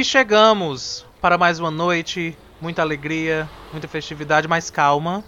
[0.00, 5.22] E chegamos para mais uma noite, muita alegria, muita festividade, mas calma.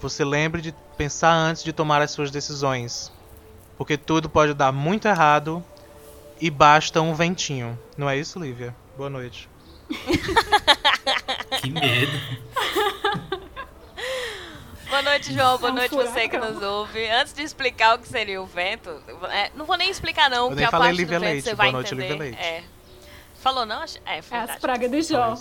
[0.00, 3.12] Você lembre de pensar antes de tomar as suas decisões,
[3.76, 5.62] porque tudo pode dar muito errado
[6.40, 7.78] e basta um ventinho.
[7.94, 8.74] Não é isso, Lívia?
[8.96, 9.50] Boa noite.
[11.60, 12.12] que medo.
[14.88, 15.58] Boa noite, João.
[15.58, 17.06] Boa noite você que nos ouve.
[17.10, 18.88] Antes de explicar o que seria o vento,
[19.30, 21.44] é, não vou nem explicar não, porque a parte Lívia do vento Leite.
[21.44, 22.12] você vai Boa noite, entender.
[22.14, 22.42] Lívia Leite.
[22.42, 22.75] É.
[23.46, 23.80] Falou não?
[24.04, 25.36] É, é as pragas de João.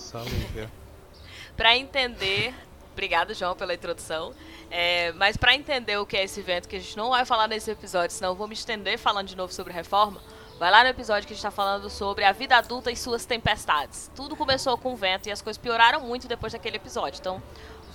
[1.58, 2.54] Para entender,
[2.92, 4.32] obrigado João pela introdução.
[4.70, 7.48] É, mas para entender o que é esse evento, que a gente não vai falar
[7.48, 10.22] nesse episódio, senão eu vou me estender falando de novo sobre reforma.
[10.60, 13.26] Vai lá no episódio que a gente está falando sobre a vida adulta e suas
[13.26, 14.12] tempestades.
[14.16, 17.20] Tudo começou com o vento e as coisas pioraram muito depois daquele episódio.
[17.20, 17.42] Então,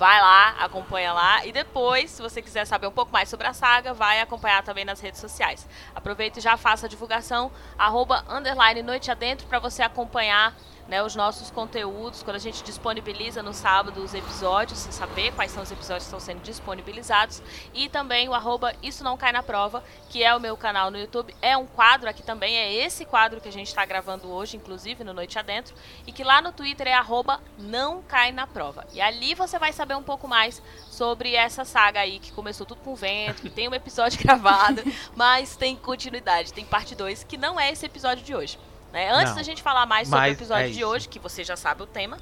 [0.00, 1.44] vai lá, acompanha lá.
[1.44, 4.82] E depois, se você quiser saber um pouco mais sobre a saga, vai acompanhar também
[4.82, 5.68] nas redes sociais.
[5.94, 10.56] Aproveita e já faça a divulgação, arroba, underline, noite adentro, para você acompanhar
[10.88, 15.62] né, os nossos conteúdos, quando a gente disponibiliza no sábado os episódios, saber quais são
[15.62, 17.42] os episódios que estão sendo disponibilizados,
[17.72, 20.98] e também o arroba Isso Não Cai na Prova, que é o meu canal no
[20.98, 24.56] YouTube, é um quadro aqui também, é esse quadro que a gente está gravando hoje,
[24.56, 25.74] inclusive, no Noite Adentro,
[26.06, 28.86] e que lá no Twitter é arroba Não Cai na Prova.
[28.92, 32.80] E ali você vai saber um pouco mais sobre essa saga aí, que começou tudo
[32.80, 34.82] com vento, que tem um episódio gravado,
[35.14, 38.58] mas tem continuidade, tem parte 2, que não é esse episódio de hoje.
[38.92, 39.10] Né?
[39.10, 41.56] Antes não, da gente falar mais sobre o episódio é de hoje, que você já
[41.56, 42.18] sabe o tema.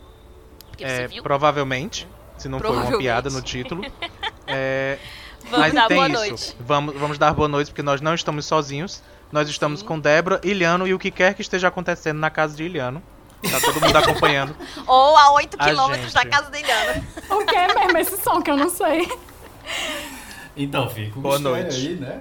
[0.69, 1.23] Porque é, você viu.
[1.23, 3.85] Provavelmente, se não for uma piada no título.
[4.47, 4.99] é,
[5.45, 6.17] vamos mas dar tem boa isso.
[6.17, 6.57] noite.
[6.61, 9.03] Vamos, vamos dar boa noite, porque nós não estamos sozinhos.
[9.31, 9.87] Nós estamos Sim.
[9.87, 13.03] com Débora, Iliano e o que quer que esteja acontecendo na casa de Iliano.
[13.43, 14.57] Tá todo mundo acompanhando.
[14.87, 17.07] Ou a 8 quilômetros da casa de Iliano.
[17.31, 19.07] o que é mesmo esse som que eu não sei?
[20.59, 21.77] Então, fico Boa noite.
[21.77, 22.21] aí, né?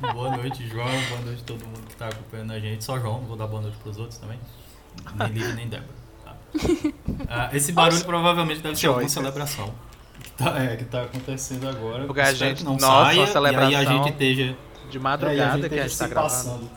[0.12, 0.86] boa noite, João.
[1.08, 2.84] Boa noite a todo mundo que está acompanhando a gente.
[2.84, 4.38] Só João, vou dar boa noite para os outros também.
[5.14, 5.88] Nem Lívia, nem Débora.
[6.22, 6.36] Tá.
[7.32, 9.72] Ah, esse barulho provavelmente deve ser alguma celebração
[10.20, 12.04] que tá, é, que tá acontecendo agora.
[12.06, 14.56] Porque a gente, não nossa, saia, celebração e aí a gente esteja...
[14.90, 16.68] De madrugada é, a que a gente está gravando.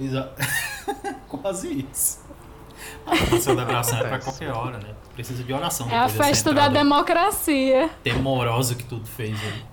[0.00, 0.42] Exato.
[1.28, 2.24] Quase isso.
[3.04, 4.94] A celebração é para qualquer hora, né?
[5.16, 5.90] Precisa de oração.
[5.90, 7.88] É a festa da democracia.
[8.04, 9.64] Temoroso que tudo fez aí.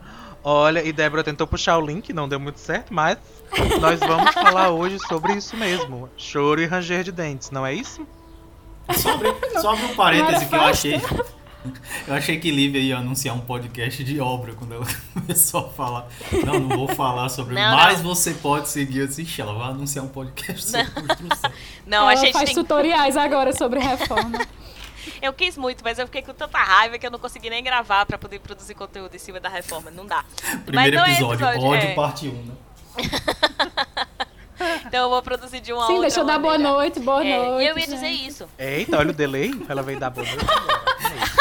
[0.42, 3.18] Olha, e Débora tentou puxar o link, não deu muito certo, mas
[3.82, 6.10] nós vamos falar hoje sobre isso mesmo.
[6.16, 8.08] Choro e ranger de dentes, não é isso?
[8.96, 11.02] Sobre, sobre um parêntese que eu achei.
[12.06, 16.08] Eu achei que Lívia ia anunciar um podcast de obra quando ela começou a falar.
[16.46, 17.56] Não, não vou falar sobre.
[17.56, 18.14] Não, mas não.
[18.14, 19.26] você pode seguir assim.
[19.38, 21.08] Ela vai anunciar um podcast sobre não.
[21.08, 21.52] construção.
[21.88, 22.56] Não, ela a gente faz tem...
[22.56, 24.40] tutoriais agora sobre reforma.
[25.22, 28.06] Eu quis muito, mas eu fiquei com tanta raiva que eu não consegui nem gravar
[28.06, 29.92] para poder produzir conteúdo em cima da reforma.
[29.92, 30.24] Não dá.
[30.66, 31.94] Primeiro mas episódio, é episódio, ódio é...
[31.94, 32.54] parte 1, né?
[34.86, 37.38] então eu vou produzir de uma Sim, outra deixa eu dar boa noite, boa é,
[37.38, 37.64] noite.
[37.64, 38.48] E eu ia dizer isso.
[38.58, 39.52] Eita, olha o delay.
[39.68, 40.46] Ela veio dar boa noite.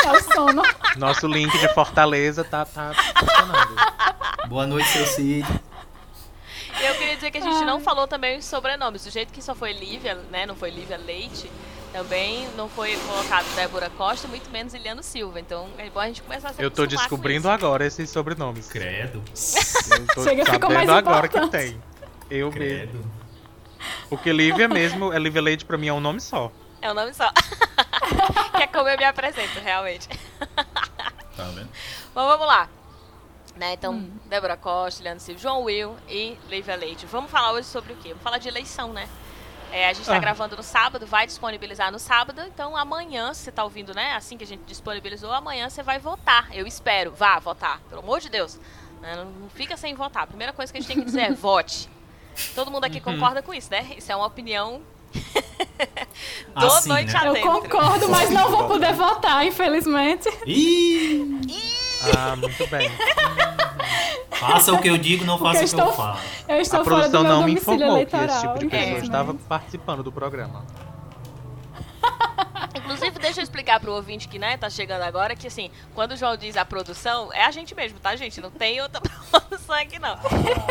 [0.04, 0.62] É o sono.
[0.96, 4.48] Nosso link de Fortaleza tá, tá funcionando.
[4.48, 5.46] Boa noite, seu Cid.
[6.80, 9.04] Eu queria dizer que a gente não falou também os sobrenomes.
[9.04, 10.46] Do jeito que só foi Lívia, né?
[10.46, 11.50] Não foi Lívia Leite.
[11.92, 15.38] Também não foi colocado Débora Costa, muito menos Iliano Silva.
[15.38, 18.68] Então é bom a gente começar a se Eu tô descobrindo agora esses sobrenomes.
[18.68, 19.22] Credo.
[19.90, 21.80] Eu tô Chega, sabendo agora que tem.
[22.30, 22.94] Eu Credo.
[22.94, 23.12] mesmo.
[24.08, 26.50] Porque Lívia mesmo, é Lívia Leite pra mim é um nome só.
[26.80, 27.30] É um nome só.
[28.56, 30.08] que é como eu me apresento, realmente.
[31.34, 31.70] Tá vendo?
[32.14, 32.68] Bom, vamos lá.
[33.56, 34.10] Né, então, hum.
[34.26, 37.06] Débora Costa, Leandro Silva, João Will e Lívia Leite.
[37.06, 38.10] Vamos falar hoje sobre o quê?
[38.10, 39.08] Vamos falar de eleição, né?
[39.72, 40.18] É, a gente está ah.
[40.18, 44.12] gravando no sábado, vai disponibilizar no sábado, então amanhã, se você está ouvindo, né?
[44.14, 46.48] Assim que a gente disponibilizou, amanhã você vai votar.
[46.52, 47.12] Eu espero.
[47.12, 48.60] Vá votar, pelo amor de Deus.
[49.00, 50.24] Né, não, não fica sem votar.
[50.24, 51.88] A primeira coisa que a gente tem que dizer é vote.
[52.54, 53.14] Todo mundo aqui uhum.
[53.14, 53.94] concorda com isso, né?
[53.96, 54.82] Isso é uma opinião
[56.54, 57.28] do assim, noite né?
[57.28, 60.28] Eu concordo, mas não vou poder votar, infelizmente.
[60.46, 61.40] Ih!
[62.16, 62.90] Ah, muito bem.
[64.46, 66.18] Faça o que eu digo, não faça o que estou, eu falo.
[66.48, 70.02] Eu estou a produção não me informou eleitoral, que esse tipo de pessoa estava participando
[70.02, 70.64] do programa.
[72.74, 76.16] Inclusive, deixa eu explicar pro ouvinte que, né, tá chegando agora, que assim, quando o
[76.16, 78.40] João diz a produção, é a gente mesmo, tá, gente?
[78.40, 79.00] Não tem outra
[79.30, 80.18] produção aqui, não.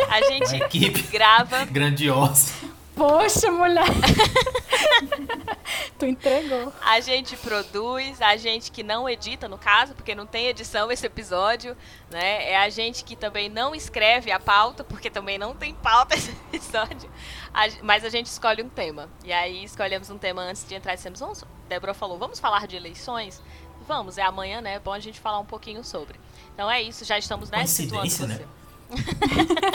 [0.09, 1.65] A gente equipe grava.
[1.65, 2.70] Grandiosa.
[2.96, 3.86] Poxa, mulher.
[5.98, 6.74] tu entregou.
[6.82, 11.06] A gente produz, a gente que não edita, no caso, porque não tem edição esse
[11.06, 11.76] episódio,
[12.10, 12.52] né?
[12.52, 16.32] É a gente que também não escreve a pauta, porque também não tem pauta esse
[16.32, 17.10] episódio.
[17.54, 19.10] A, mas a gente escolhe um tema.
[19.24, 22.68] E aí escolhemos um tema antes de entrar e dissemos, vamos, Débora falou, vamos falar
[22.68, 23.42] de eleições?
[23.88, 24.76] Vamos, é amanhã, né?
[24.76, 26.20] É bom a gente falar um pouquinho sobre.
[26.54, 27.60] Então é isso, já estamos, né?
[27.60, 28.46] Coincidência, né?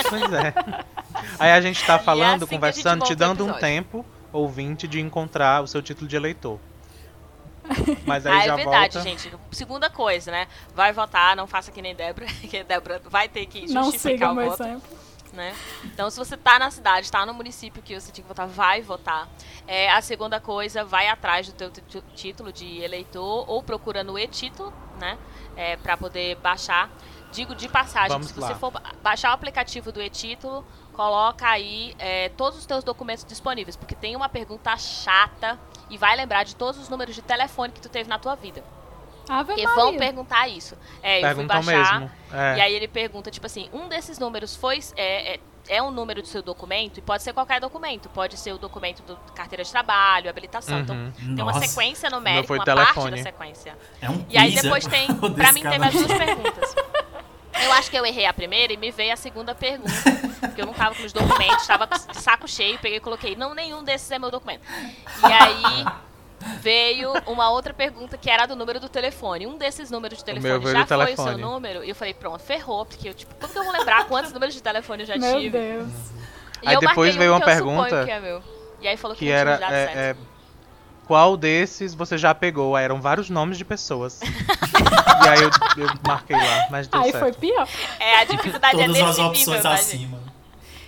[0.09, 0.55] Pois é.
[1.39, 4.05] Aí a gente tá falando, é assim conversando, te dando um tempo.
[4.33, 6.59] ouvinte de encontrar o seu título de eleitor.
[8.07, 9.09] Mas aí Ah, é já verdade, volta.
[9.09, 9.33] gente.
[9.51, 10.47] Segunda coisa, né?
[10.75, 14.31] Vai votar, não faça que nem Débora, que Débora vai ter que Não justificar siga
[14.31, 14.63] o meu voto.
[14.63, 14.99] exemplo.
[15.33, 15.55] né?
[15.85, 18.83] Então, se você tá na cidade, tá no município que você tinha que votar, vai
[18.83, 19.29] votar.
[19.67, 21.71] É, a segunda coisa, vai atrás do teu
[22.15, 25.19] título de eleitor ou procura no e-título, né?
[25.57, 26.89] É, para poder baixar.
[27.37, 28.59] Digo de passagem, Vamos se você lá.
[28.59, 33.77] for ba- baixar o aplicativo do e-título, coloca aí é, todos os teus documentos disponíveis,
[33.77, 35.59] porque tem uma pergunta chata
[35.91, 38.65] e vai lembrar de todos os números de telefone que tu teve na tua vida.
[39.29, 39.69] Ave Maria.
[39.75, 40.79] vão perguntar isso.
[41.03, 42.11] É, eu fui baixar, mesmo.
[42.33, 42.57] É.
[42.57, 44.79] e aí ele pergunta, tipo assim, um desses números foi.
[44.97, 48.09] É, é, é um número do seu documento, e pode ser qualquer documento.
[48.11, 50.79] Pode ser o documento do carteira de trabalho, habilitação.
[50.79, 51.35] Então, Uhum.
[51.35, 53.17] tem uma sequência numérica, uma parte telefone.
[53.17, 53.77] da sequência.
[54.01, 54.89] É um E aí quiz, depois é?
[54.91, 55.07] tem.
[55.35, 55.87] Desse mim teve cara.
[55.89, 56.75] as duas perguntas.
[57.65, 59.93] Eu acho que eu errei a primeira e me veio a segunda pergunta.
[60.41, 63.55] Porque eu não tava com os documentos, tava de saco cheio, peguei e coloquei, não,
[63.55, 64.63] nenhum desses é meu documento.
[65.23, 65.87] E aí
[66.61, 69.47] veio uma outra pergunta que era do número do telefone.
[69.47, 71.29] Um desses números de meu telefone já foi o telefone.
[71.31, 71.85] seu número?
[71.85, 74.55] E eu falei, pronto, ferrou, porque eu, tipo, como que eu vou lembrar quantos números
[74.55, 75.59] de telefone eu já Meu tive?
[75.59, 75.89] Deus.
[76.63, 78.43] E Aí eu depois veio um uma que eu suponho pergunta que é meu.
[78.81, 79.57] E aí falou que, Que não tinha era.
[79.59, 79.99] dado é, certo.
[79.99, 80.17] é,
[81.07, 82.75] qual desses você já pegou?
[82.75, 84.21] Aí eram vários nomes de pessoas.
[85.25, 87.23] e aí eu, eu marquei lá, mas deu Aí certo.
[87.23, 87.69] foi pior.
[88.01, 89.81] É, a dificuldade é Todas nesse as nível, opções tá, gente?
[89.81, 90.19] acima.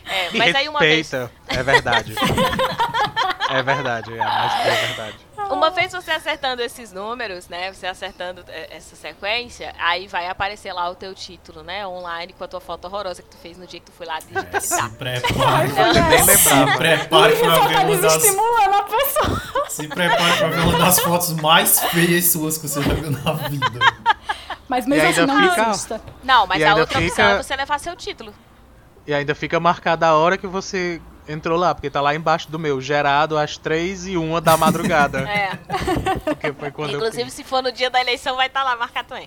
[0.08, 1.30] É, Me mas aí uma vez, respeita.
[1.48, 2.14] É verdade.
[3.50, 5.16] é verdade, é, mas é verdade.
[5.50, 7.72] uma vez você acertando esses números, né?
[7.72, 11.86] Você acertando é, essa sequência, aí vai aparecer lá o teu título, né?
[11.86, 14.18] Online com a tua foto horrorosa que tu fez no dia que tu foi lá
[14.18, 14.90] É, se digitalizar.
[14.92, 15.72] prepare.
[16.10, 18.12] Nem Se prepare pra só ver tá uma das.
[18.14, 19.42] desestimulando a pessoa.
[19.68, 23.32] Se prepare pra ver uma das fotos mais feias suas que você já viu na
[23.32, 23.66] vida.
[24.68, 26.00] Mas mesmo assim não fica- assusta.
[26.22, 28.34] Não, mas E a outra opção fica- é você levar seu título.
[29.08, 32.58] E ainda fica marcada a hora que você entrou lá, porque tá lá embaixo do
[32.58, 35.20] meu, gerado às 3 e 1 da madrugada.
[35.28, 35.56] É.
[36.24, 37.32] Porque foi quando eu Inclusive, fiz.
[37.32, 39.26] se for no dia da eleição, vai estar lá marcado também.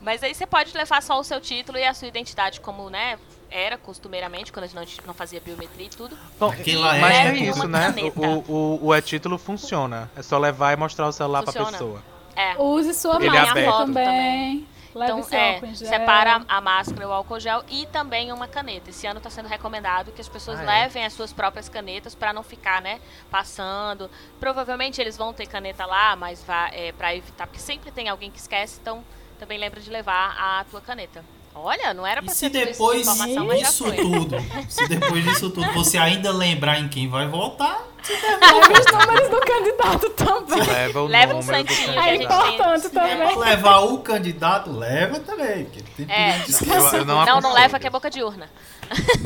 [0.00, 3.18] Mas aí você pode levar só o seu título e a sua identidade, como, né,
[3.50, 6.16] era costumeiramente, quando a gente não fazia biometria e tudo.
[6.40, 7.94] Bom, Aquela mas é é isso, né?
[8.16, 10.10] O, o, o e-título funciona.
[10.16, 11.72] É só levar e mostrar o celular pra Funciona.
[11.72, 12.02] pessoa.
[12.34, 12.56] É.
[12.58, 13.66] Use sua Ele é também.
[13.66, 14.68] também.
[14.98, 18.90] Leve Então, é, separa a máscara, o álcool gel e também uma caneta.
[18.90, 20.82] Esse ano está sendo recomendado que as pessoas Ah, é?
[20.82, 23.00] levem as suas próprias canetas para não ficar, né,
[23.30, 24.10] passando.
[24.40, 28.30] Provavelmente eles vão ter caneta lá, mas vai é, para evitar, porque sempre tem alguém
[28.30, 29.04] que esquece, então
[29.38, 31.24] também lembra de levar a tua caneta.
[31.54, 34.36] Olha, não era E para se depois disso tudo,
[34.68, 39.40] se depois disso tudo você ainda lembrar em quem vai votar, Leve os números do
[39.40, 40.62] candidato também.
[40.62, 43.36] Leva o Leva um santinho É importante também.
[43.38, 45.64] levar o candidato, leva também.
[45.66, 46.38] Que tem É.
[46.38, 48.48] Eu, eu não, Não, não leva que é boca de urna.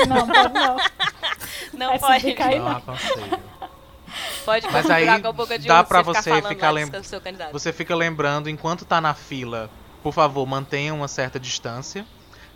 [0.08, 0.76] Não, pode não.
[1.74, 2.26] Não Essa pode.
[2.42, 2.82] aí Não não.
[4.44, 6.72] Pode Mas aí com a boca de dá urna pra você você ficar ficar lá
[6.72, 7.52] lem- do seu candidato.
[7.52, 9.70] Você fica lembrando, enquanto tá na fila,
[10.02, 12.06] por favor, mantenha uma certa distância.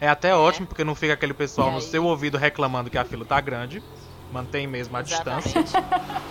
[0.00, 3.24] É até ótimo, porque não fica aquele pessoal no seu ouvido reclamando que a fila
[3.24, 3.82] tá grande.
[4.30, 5.58] Mantém mesmo a distância.
[5.58, 6.22] Exatamente.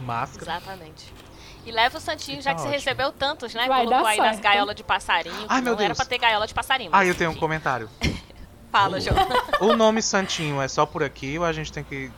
[0.04, 0.52] Máscara.
[0.52, 1.14] Exatamente.
[1.64, 3.66] E leva o santinho, já que você recebeu tantos, né?
[3.66, 5.46] Vai Colocou aí nas gaiolas de passarinho.
[5.48, 5.98] Ai, meu não era Deus.
[5.98, 6.90] pra ter gaiola de passarinho.
[6.92, 7.88] Ah, eu tenho um comentário.
[8.70, 9.16] Fala, João.
[9.60, 12.10] O nome Santinho é só por aqui ou a gente tem que.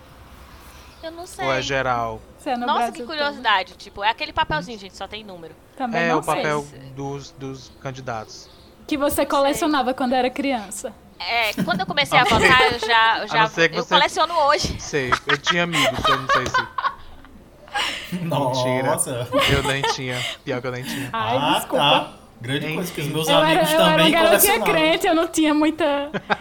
[1.03, 1.45] Eu não sei.
[1.45, 2.21] Ou é geral?
[2.45, 3.75] É no Nossa, Brasil que curiosidade.
[3.75, 5.55] Tipo, é aquele papelzinho, gente, só tem número.
[5.81, 6.35] Também É não o sei.
[6.35, 8.51] papel dos, dos candidatos.
[8.87, 10.93] Que você colecionava quando era criança.
[11.19, 13.19] É, quando eu comecei a votar, eu já.
[13.21, 14.79] Eu, já, eu você- coleciono hoje.
[14.79, 18.21] Sei, eu tinha amigos, eu não sei se.
[18.27, 19.27] Nossa.
[19.51, 20.23] Eu nem tinha.
[20.45, 21.09] Pior que eu nem tinha.
[21.15, 21.77] Ai, ah, desculpa.
[21.79, 22.13] tá.
[22.43, 24.75] Grande coisa que os meus Eu era, amigos eu era também uma garotinha colecionavam.
[24.91, 25.85] crente, eu não tinha muita.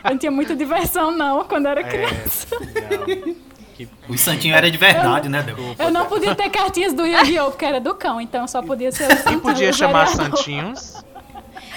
[0.03, 2.47] Eu não tinha muita diversão, não, quando era É, criança.
[2.59, 3.35] legal.
[3.79, 5.75] Que O Santinho era de verdade, né, Débora?
[5.79, 7.51] Eu não podia ter cartinhas do Yu-Gi-Oh!
[7.51, 10.37] porque era do cão, então só podia ser o E Santinho, podia chamar vereador.
[10.37, 11.03] Santinhos.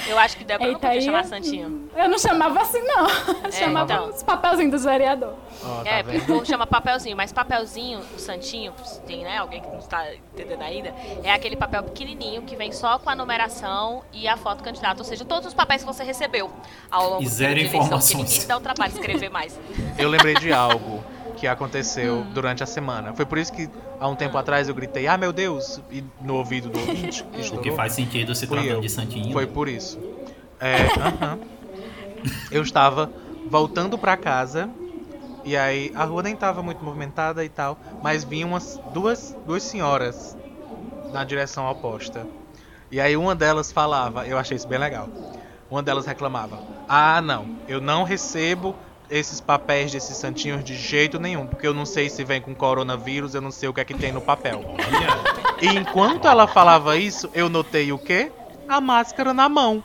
[0.08, 1.88] Eu acho que Débora não Eita, podia aí chamar eu- Santinho.
[1.96, 3.08] Eu não chamava assim, não.
[3.44, 4.08] Eu chamava então.
[4.10, 5.36] os papelzinhos dos vereadores.
[5.64, 8.72] Ó, tá É, porque o povo chama papelzinho, mas papelzinho, o santinho,
[9.06, 10.92] tem, né, alguém que não está entendendo ainda,
[11.22, 14.98] é aquele papel pequenininho que vem só com a numeração e a foto do candidato,
[14.98, 16.50] ou seja, todos os papéis que você recebeu
[16.90, 18.16] ao longo E do zero de eleição, porque informações.
[18.18, 19.56] ninguém se dá o trabalho de escrever mais.
[19.96, 21.04] Eu lembrei de algo
[21.42, 22.30] que aconteceu Hum.
[22.32, 23.12] durante a semana.
[23.14, 23.68] Foi por isso que
[23.98, 27.24] há um tempo atrás eu gritei, ah meu Deus, e no ouvido do ouvinte.
[27.34, 27.74] que Porque estourou.
[27.74, 29.32] faz sentido se tratando de Santinho.
[29.32, 29.98] Foi por isso.
[30.60, 31.40] É, aham.
[32.48, 33.10] Eu estava
[33.44, 34.70] voltando pra casa
[35.44, 39.64] e aí a rua nem tava muito movimentada e tal, mas vinham umas duas, duas
[39.64, 40.36] senhoras
[41.10, 42.28] na direção oposta.
[42.88, 45.10] E aí uma delas falava, eu achei isso bem legal.
[45.68, 48.76] Uma delas reclamava: "Ah, não, eu não recebo
[49.10, 53.34] esses papéis desses santinhos de jeito nenhum, porque eu não sei se vem com coronavírus,
[53.34, 54.64] eu não sei o que é que tem no papel.
[55.60, 58.32] E enquanto ela falava isso, eu notei o quê?
[58.68, 59.82] A máscara na mão.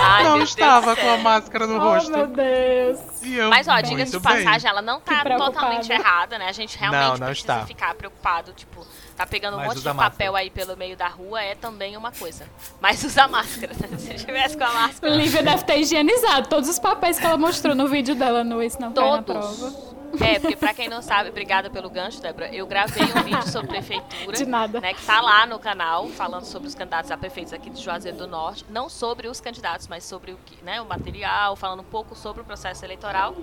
[0.00, 2.10] Ai, não estava com a máscara no Oh, rosto.
[2.10, 3.00] meu Deus.
[3.22, 6.48] E eu, Mas ó, diga-se de passagem, ela não tá totalmente errada, né?
[6.48, 7.66] A gente realmente Não, não precisa está.
[7.66, 8.86] ficar preocupado, tipo,
[9.22, 10.38] tá pegando um Mas monte de papel máscara.
[10.38, 12.44] aí pelo meio da rua é também uma coisa.
[12.80, 13.96] Mas usa máscara, né?
[13.98, 15.14] Se tivesse com a máscara.
[15.14, 18.80] Lívia deve ter higienizado todos os papéis que ela mostrou no vídeo dela no Isso
[18.80, 19.58] Não Cai na Todos.
[19.58, 19.92] Prova.
[20.20, 22.54] É, porque pra quem não sabe, obrigada pelo gancho, Débora.
[22.54, 24.36] Eu gravei um vídeo sobre prefeitura.
[24.36, 24.78] De nada.
[24.80, 28.18] Né, que tá lá no canal, falando sobre os candidatos a prefeitos aqui de Juazeiro
[28.18, 28.64] do Norte.
[28.68, 32.42] Não sobre os candidatos, mas sobre o, que, né, o material, falando um pouco sobre
[32.42, 33.34] o processo eleitoral.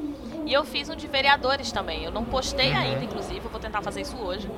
[0.45, 2.03] E eu fiz um de vereadores também.
[2.03, 4.49] Eu não postei ainda, inclusive, eu vou tentar fazer isso hoje.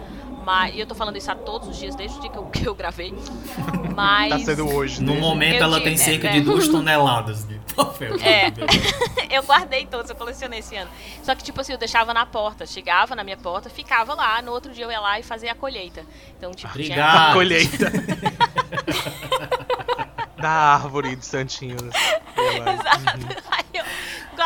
[0.44, 2.46] Mas, e eu tô falando isso a todos os dias, desde o dia que eu,
[2.52, 3.14] que eu gravei.
[3.96, 4.30] Mas.
[4.30, 5.02] Tá sendo hoje.
[5.02, 5.20] No né?
[5.20, 6.34] momento Eu ela digo, tem é, cerca né?
[6.34, 8.16] de duas toneladas de papel.
[8.22, 8.52] É.
[9.36, 10.90] eu guardei todos, eu colecionei esse ano.
[11.24, 12.66] Só que, tipo assim, eu deixava na porta.
[12.66, 14.42] Chegava na minha porta, ficava lá.
[14.42, 16.04] No outro dia eu ia lá e fazia a colheita.
[16.38, 16.86] Então, tipo, tinha.
[16.86, 17.32] Obrigado.
[17.32, 17.92] A colheita.
[20.42, 21.82] Da árvore de santinhos.
[22.36, 23.44] Exato.
[23.52, 23.84] Aí eu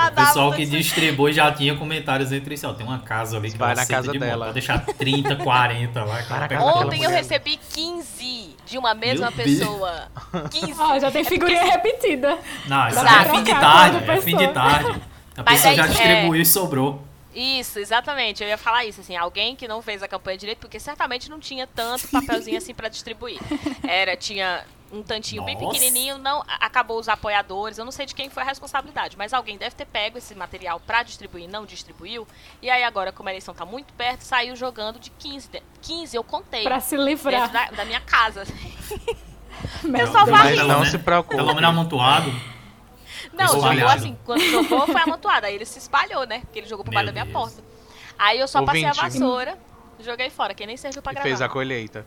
[0.07, 2.65] O pessoal que distribui já tinha comentários entre si.
[2.65, 4.45] Ó, tem uma casa ali que Vai na casa de dela.
[4.47, 6.19] Pode deixar 30, 40 lá.
[6.61, 7.17] Ontem eu mulher.
[7.17, 9.59] recebi 15 de uma mesma Meu Deus.
[9.59, 10.07] pessoa.
[10.51, 10.73] 15.
[10.79, 12.37] Ó, já tem figurinha repetida.
[12.67, 13.15] Não, isso Exato.
[13.15, 14.11] é fim de tarde.
[14.11, 15.01] É fim de tarde.
[15.37, 17.03] A Mas pessoa aí, já é- distribuiu e sobrou.
[17.35, 18.41] Isso, exatamente.
[18.41, 21.39] Eu ia falar isso, assim, alguém que não fez a campanha direito, porque certamente não
[21.39, 23.37] tinha tanto papelzinho assim pra distribuir.
[23.83, 25.67] Era, tinha um tantinho bem Nossa.
[25.73, 29.57] pequenininho, não acabou os apoiadores, eu não sei de quem foi a responsabilidade, mas alguém
[29.57, 32.25] deve ter pego esse material pra distribuir, não distribuiu.
[32.61, 36.15] E aí agora, como a eleição tá muito perto, saiu jogando de 15, de- 15
[36.15, 36.63] eu contei.
[36.63, 37.51] Pra se livrar.
[37.51, 38.45] da, da minha casa.
[39.83, 40.29] Meu Eu só Deus.
[40.37, 40.55] varri.
[40.55, 41.35] Mas não se preocupe.
[41.35, 42.31] Pelo menos amontoado.
[43.37, 43.99] Não, jogou Espalhado.
[43.99, 45.45] assim, quando jogou foi amontoado.
[45.45, 46.39] Aí ele se espalhou, né?
[46.41, 47.33] Porque ele jogou por baixo da minha Deus.
[47.37, 47.63] porta.
[48.17, 49.03] Aí eu só passei a Ouvinte.
[49.19, 49.57] vassoura,
[49.99, 51.27] joguei fora, que nem serviu pra E gravar.
[51.27, 52.05] fez a colheita.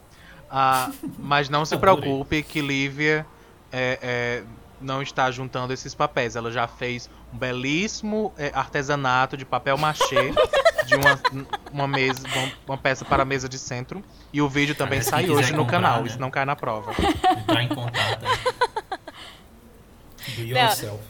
[0.50, 3.26] Ah, mas não se preocupe que Lívia
[3.70, 4.42] é, é,
[4.80, 6.34] não está juntando esses papéis.
[6.36, 10.32] Ela já fez um belíssimo é, artesanato de papel machê
[10.86, 11.20] de uma,
[11.70, 14.02] uma mesa, uma, uma peça para a mesa de centro.
[14.32, 16.00] E o vídeo também sai hoje no comprar, canal.
[16.00, 16.06] né?
[16.08, 16.92] Isso não cai na prova.
[17.38, 18.24] Entrar em contato.
[20.36, 21.02] Do yourself.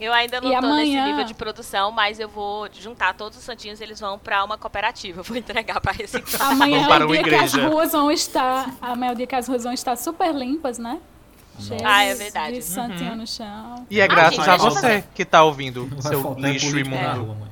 [0.00, 1.06] Eu ainda não E tô nesse amanhã?
[1.06, 5.20] nível de produção, mas eu vou juntar todos os santinhos, eles vão pra uma cooperativa.
[5.20, 6.50] Eu Vou entregar pra reciclar.
[6.52, 8.74] Amanhã é para o uma dia que as ruas vão estar.
[8.82, 10.98] Amanhã é o dia que as ruas vão estar super limpas, né?
[11.60, 12.56] Cheias Ah, é verdade.
[12.56, 13.86] De santinho no chão.
[13.88, 17.26] E é Ah, graças gente, a você fazer- que tá ouvindo, seu faltar lixo imundo.
[17.26, 17.48] mãe.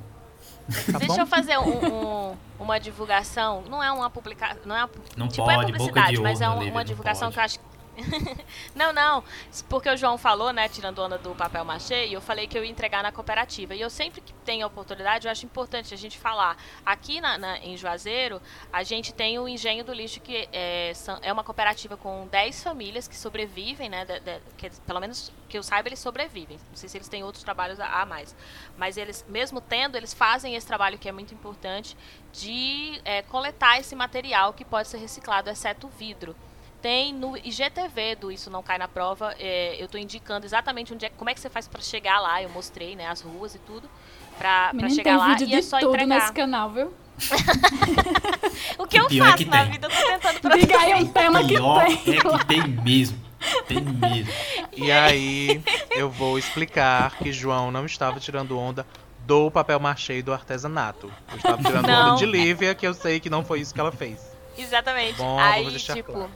[0.91, 1.19] Tá Deixa bom?
[1.21, 1.85] eu fazer um-
[2.31, 3.63] um- uma divulgação.
[3.69, 4.57] Não é uma publicação.
[4.65, 7.33] Não é, Não tipo, pode, é publicidade, de mas é um- uma divulgação pode.
[7.35, 7.72] que eu acho.
[8.73, 9.23] não, não.
[9.69, 12.63] Porque o João falou, né, tirando onda do papel machê, e eu falei que eu
[12.63, 13.75] ia entregar na cooperativa.
[13.75, 16.57] E eu sempre que tenho a oportunidade, eu acho importante a gente falar.
[16.85, 21.31] Aqui na, na- em Juazeiro, a gente tem o Engenho do Lixo, que é, é
[21.31, 24.05] uma cooperativa com 10 famílias que sobrevivem, né?
[24.05, 26.57] de- de- que, pelo menos que eu saiba, eles sobrevivem.
[26.69, 28.35] Não sei se eles têm outros trabalhos a, a mais.
[28.75, 31.95] Mas eles, mesmo tendo, eles fazem esse trabalho que é muito importante
[32.31, 36.35] de é, coletar esse material que pode ser reciclado, exceto o vidro.
[36.83, 41.05] Tem no IGTV do Isso Não Cai na Prova, é, eu estou indicando exatamente onde
[41.05, 43.59] é, como é que você faz para chegar lá, eu mostrei, né, as ruas e
[43.59, 43.89] tudo,
[44.37, 46.19] para chegar lá vídeo e de é só tudo entregar.
[46.19, 46.93] nesse canal, viu?
[48.77, 49.71] O que eu pior é faço que na tem.
[49.71, 50.59] vida, eu tô tentando.
[50.59, 51.93] Diga aí um tema que Pior tem.
[51.93, 53.23] é que tem mesmo.
[53.67, 54.33] Tem mesmo.
[54.75, 58.85] E aí eu vou explicar que João não estava tirando onda
[59.25, 61.09] do papel machê e do artesanato.
[61.31, 62.09] Eu estava tirando Não.
[62.11, 64.19] onda de Lívia, que eu sei que não foi isso que ela fez.
[64.57, 65.17] Exatamente.
[65.17, 66.31] Bom, Aí, vamos deixar tipo, claro.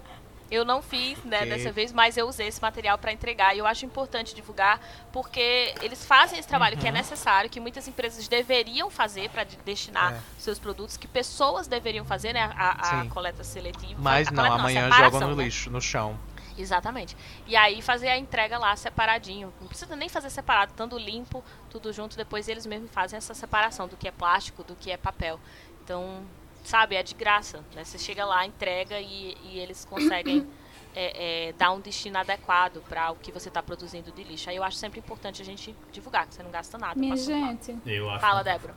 [0.50, 1.50] Eu não fiz, né, Ok.
[1.50, 3.56] dessa vez, mas eu usei esse material para entregar.
[3.56, 4.80] E eu acho importante divulgar,
[5.12, 6.82] porque eles fazem esse trabalho Uhum.
[6.82, 10.20] que é necessário, que muitas empresas deveriam fazer para destinar É.
[10.38, 13.96] seus produtos, que pessoas deveriam fazer, né, a, a coleta seletiva.
[14.00, 15.44] Mas não, coleta amanhã separação, jogam no né?
[15.44, 16.20] lixo, no chão.
[16.58, 17.16] Exatamente.
[17.46, 19.54] E aí fazer a entrega lá separadinho.
[19.62, 22.18] Não precisa nem fazer separado, estando limpo, tudo junto.
[22.18, 25.40] Depois eles mesmos fazem essa separação do que é plástico, do que é papel.
[25.84, 26.24] Então,
[26.68, 27.64] sabe, é de graça.
[27.74, 27.84] Né?
[27.84, 30.46] Você chega lá, entrega e, e eles conseguem
[30.94, 34.50] é, é, dar um destino adequado para o que você está produzindo de lixo.
[34.50, 37.00] Aí eu acho sempre importante a gente divulgar, que você não gasta nada.
[37.00, 38.20] Minha gente, Eu acho.
[38.20, 38.76] Fala, Débora.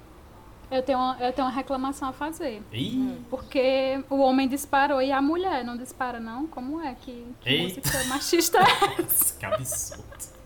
[0.70, 2.62] eu tenho, uma, eu tenho uma reclamação a fazer.
[2.72, 6.46] Ih, Porque o homem disparou e a mulher não dispara, não?
[6.46, 9.36] Como é que, que música machista é essa?
[9.38, 10.39] que absurdo.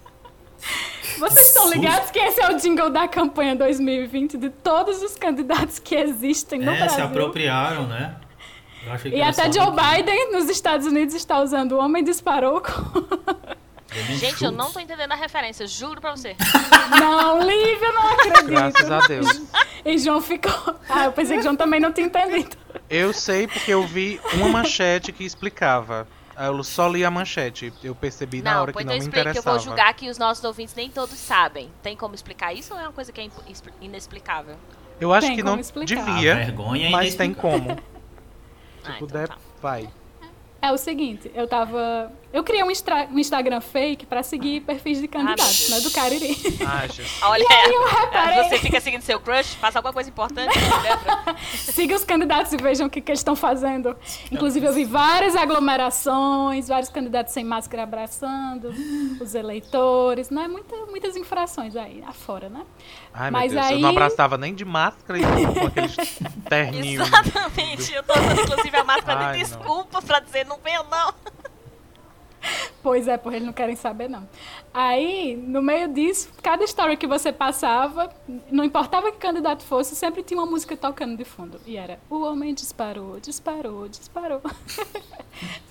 [1.18, 5.78] Vocês estão ligados que esse é o jingle da campanha 2020 de todos os candidatos
[5.78, 7.04] que existem no É, se Brasil?
[7.04, 8.16] apropriaram, né?
[8.86, 9.66] Eu achei que E até Joe.
[9.70, 13.04] Biden nos Estados Unidos está usando o homem disparou com...
[14.16, 16.34] Gente, eu não tô entendendo a referência, juro pra você.
[16.98, 18.46] Não, Lívia, não acredito.
[18.46, 19.42] Graças a Deus.
[19.86, 20.50] E João ficou.
[20.88, 22.56] Ah, eu pensei que João também não tinha entendido.
[22.88, 26.08] Eu sei porque eu vi uma manchete que explicava.
[26.36, 27.72] Aí Eu só li a manchete.
[27.82, 29.56] Eu percebi na Não, hora que pois não eu me explico que eu interessava.
[29.56, 31.70] vou julgar que os nossos ouvintes nem todos sabem.
[31.82, 33.28] Tem como explicar isso ou é uma coisa que é
[33.80, 34.56] inexplicável?
[35.00, 36.04] Eu acho Tem que não explicar.
[36.04, 37.70] Devia, vergonha é mas tem como.
[38.84, 39.38] Se Ah, então puder, tá.
[39.60, 39.88] vai.
[40.60, 42.10] É o seguinte, eu tava.
[42.34, 45.84] Eu criei um, um Instagram fake pra seguir perfis de candidatos, meu né?
[45.84, 46.36] Do Cariri.
[46.66, 47.18] Ah, Jesus.
[47.22, 51.36] Olha, eu reparei- você fica seguindo seu crush, faz alguma coisa importante, lembra?
[51.54, 53.96] Siga os candidatos e vejam o que, que eles estão fazendo.
[54.32, 58.74] Inclusive, eu vi várias aglomerações, vários candidatos sem máscara abraçando
[59.20, 60.48] os eleitores, né?
[60.48, 62.62] Muita, muitas infrações aí, afora, né?
[63.12, 63.70] Ai, Mas meu Deus.
[63.70, 65.94] Eu aí- não abraçava nem de máscara e com aqueles
[66.48, 67.06] terninhos.
[67.14, 67.92] Exatamente.
[67.94, 71.14] Eu tô usando inclusive a máscara Ai, de desculpa pra dizer não venho não.
[72.82, 74.28] Pois é, porque eles não querem saber, não.
[74.72, 78.10] Aí, no meio disso, cada story que você passava,
[78.50, 81.58] não importava que candidato fosse, sempre tinha uma música tocando de fundo.
[81.66, 84.40] E era, o homem disparou, disparou, disparou.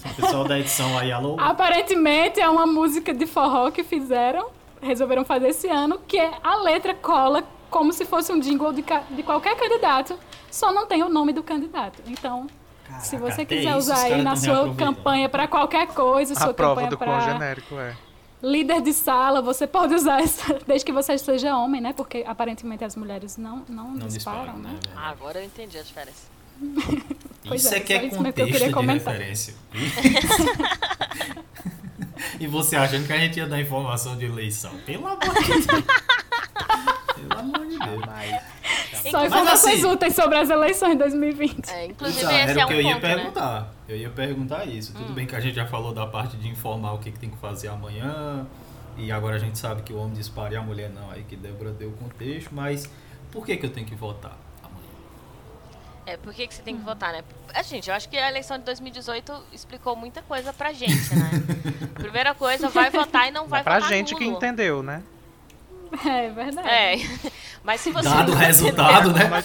[0.06, 1.38] O pessoal da edição aí, alô?
[1.40, 4.50] Aparentemente é uma música de forró que fizeram,
[4.82, 8.84] resolveram fazer esse ano, que é a letra cola como se fosse um jingle de,
[9.12, 10.20] de qualquer candidato,
[10.52, 12.04] só não tem o nome do candidato.
[12.06, 12.46] Então,
[13.02, 16.54] se Caraca, você até quiser usar aí na sua campanha para qualquer coisa, sua A
[16.54, 17.96] prova campanha para genérico é.
[18.42, 21.94] líder de sala, você pode usar essa, desde que você seja homem, né?
[21.94, 24.70] Porque aparentemente as mulheres não, não, Não disparam, disparam, né?
[24.72, 24.80] né?
[24.96, 26.32] Ah, agora eu entendi a diferença.
[27.46, 29.14] Pois Isso é, é que é mesmo que eu contexto queria de comentar.
[29.14, 29.54] referência.
[32.40, 34.72] e você achando que a gente ia dar informação de eleição.
[34.86, 35.66] Pelo amor de Deus.
[37.16, 38.02] Pelo amor de Deus.
[38.06, 41.70] Mas, Só informações assim- úteis sobre as eleições de 2020.
[41.70, 43.16] É, inclusive Exato, esse era é o que um eu ia ponto, né?
[43.16, 43.74] perguntar.
[43.88, 44.94] Eu ia perguntar isso.
[44.94, 45.16] Tudo Hum.
[45.16, 47.38] bem que a gente já falou da parte de informar o que, que tem que
[47.38, 48.46] fazer amanhã.
[48.98, 51.10] E agora a gente sabe que o homem dispara e a mulher não.
[51.12, 52.50] Aí que Débora deu o contexto.
[52.54, 52.90] Mas
[53.32, 54.38] por que, que eu tenho que votar?
[56.06, 57.24] É, por que, que você tem que votar, né?
[57.54, 61.30] A gente, eu acho que a eleição de 2018 explicou muita coisa pra gente, né?
[61.96, 64.38] Primeira coisa, vai votar e não vai é pra votar gente que nulo.
[64.38, 65.02] entendeu, né?
[66.06, 66.68] É verdade.
[66.68, 66.96] É,
[67.64, 69.44] mas se você Dado o resultado, entendeu- né?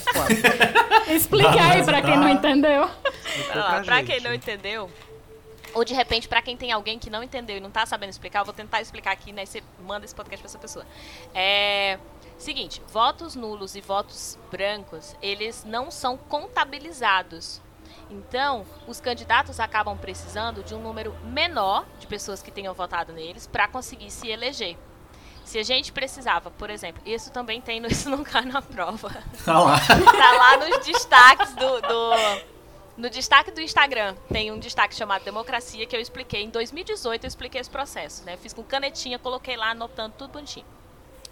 [1.14, 2.84] Explica aí pra quem não entendeu.
[3.52, 4.06] Ah, pra gente.
[4.06, 4.90] quem não entendeu,
[5.74, 8.40] ou de repente pra quem tem alguém que não entendeu e não tá sabendo explicar,
[8.40, 9.42] eu vou tentar explicar aqui, né?
[9.42, 10.84] e Você manda esse podcast pra essa pessoa.
[11.34, 11.98] É.
[12.38, 17.60] Seguinte, votos nulos e votos brancos, eles não são contabilizados.
[18.10, 23.46] Então, os candidatos acabam precisando de um número menor de pessoas que tenham votado neles
[23.46, 24.76] para conseguir se eleger.
[25.44, 29.10] Se a gente precisava, por exemplo, isso também tem no Isso Não Cai na Prova
[29.44, 29.78] Tá lá.
[29.80, 32.58] tá lá nos destaques do, do-
[32.98, 37.28] no destaque do Instagram tem um destaque chamado democracia que eu expliquei em 2018 eu
[37.28, 40.66] expliquei esse processo né fiz com canetinha coloquei lá anotando tudo bonitinho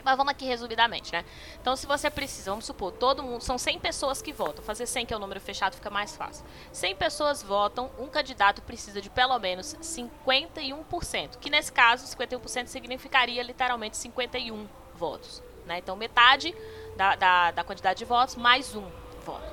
[0.07, 1.25] mas vamos aqui resumidamente, né?
[1.61, 4.65] Então, se você precisa, vamos supor, todo mundo, são 100 pessoas que votam.
[4.65, 6.47] Fazer 100, que é o número fechado, fica mais fácil.
[6.71, 13.43] 100 pessoas votam, um candidato precisa de pelo menos 51%, que nesse caso, 51% significaria
[13.43, 15.43] literalmente 51 votos.
[15.67, 15.79] Né?
[15.79, 16.55] Então, metade
[16.97, 18.89] da, da, da quantidade de votos mais um
[19.25, 19.53] voto.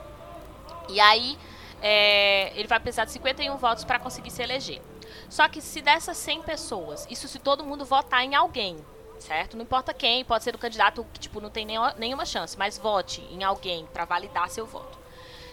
[0.87, 1.35] E aí,
[1.81, 4.83] é, ele vai precisar de 51 votos para conseguir se eleger.
[5.29, 8.77] Só que se dessas 100 pessoas, isso se todo mundo votar em alguém,
[9.23, 9.55] certo?
[9.55, 13.21] Não importa quem, pode ser o candidato que tipo não tem nenhuma, chance, mas vote
[13.31, 14.97] em alguém para validar seu voto.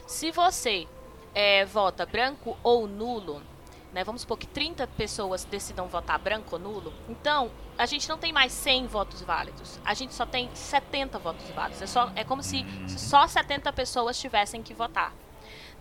[0.06, 0.86] Se você
[1.34, 3.42] é, vota branco ou nulo,
[3.92, 8.18] né, vamos supor que 30 pessoas decidam votar branco ou nulo, então a gente não
[8.18, 11.80] tem mais 100 votos válidos, a gente só tem 70 votos válidos.
[11.80, 15.12] É, só, é como se só 70 pessoas tivessem que votar.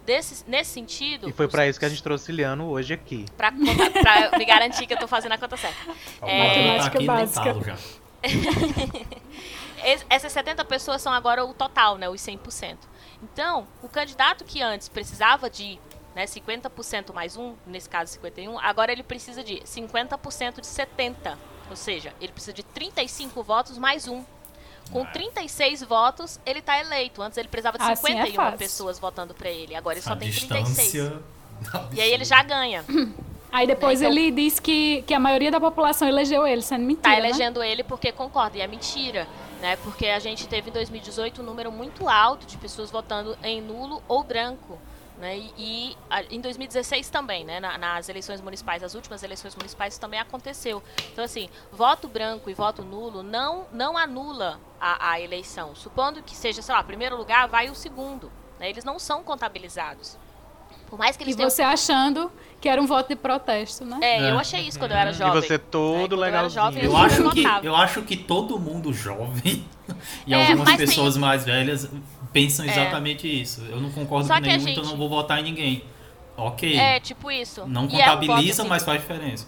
[0.10, 1.30] Desse, nesse sentido.
[1.30, 3.28] E foi pra isso que a gente trouxe Liano hoje aqui.
[3.38, 5.78] Pra me garantir que eu tô fazendo a conta certa.
[6.24, 7.78] É, Matemática tá aqui básica.
[10.10, 12.10] essas 70 pessoas são agora o total, né?
[12.10, 12.76] Os 100%.
[13.22, 15.80] Então, o candidato que antes precisava de
[16.16, 21.38] né, 50% mais um, nesse caso 51, agora ele precisa de 50% de 70.
[21.70, 24.26] Ou seja, ele precisa de 35 votos mais um.
[24.92, 27.22] Com 36 votos, ele tá eleito.
[27.22, 28.58] Antes ele precisava de Assim é 51 fácil.
[28.58, 29.76] pessoas votando pra ele.
[29.76, 30.68] Agora ele A só tem 36.
[30.92, 31.22] distância.
[31.94, 32.84] E aí ele já ganha.
[33.52, 37.02] Aí depois Então- ele diz que, que a maioria da população elegeu ele, sendo mentira.
[37.02, 37.18] tá né?
[37.18, 38.58] elegendo ele porque concorda.
[38.60, 39.28] E é mentira,
[39.60, 39.76] né?
[39.78, 44.04] Porque a gente teve em 2018 um número muito alto de pessoas votando em nulo
[44.08, 44.78] ou branco.
[45.20, 45.38] Né?
[45.38, 47.60] E, e, a- em 2016 também, né?
[47.60, 50.82] Na- nas eleições municipais, as últimas eleições municipais também aconteceu.
[51.12, 55.76] Então, assim, voto branco e voto nulo não, não anula a, a eleição.
[55.76, 58.32] Supondo que seja, sei lá, primeiro lugar, vai o segundo.
[58.58, 58.70] né?
[58.70, 60.18] Eles não são contabilizados.
[60.90, 63.98] Por mais que eles E tenham você achando que era um voto de protesto, né?
[64.02, 64.32] É, É.
[64.32, 65.38] eu achei isso quando eu era jovem.
[65.38, 68.92] E você todo É, quando eu jovem, Eu acho, que, eu acho que todo mundo
[68.94, 69.64] jovem
[70.28, 71.90] e É, algumas mas tem- pessoas mais velhas
[72.34, 72.70] pensam É.
[72.70, 73.64] exatamente isso.
[73.70, 75.84] Eu não concordo Só com nenhum, então gente- não vou votar em ninguém.
[76.38, 76.78] Ok.
[76.78, 77.66] É, tipo isso.
[77.68, 79.46] não E é um voto, contabiliza, assim, mas faz diferença.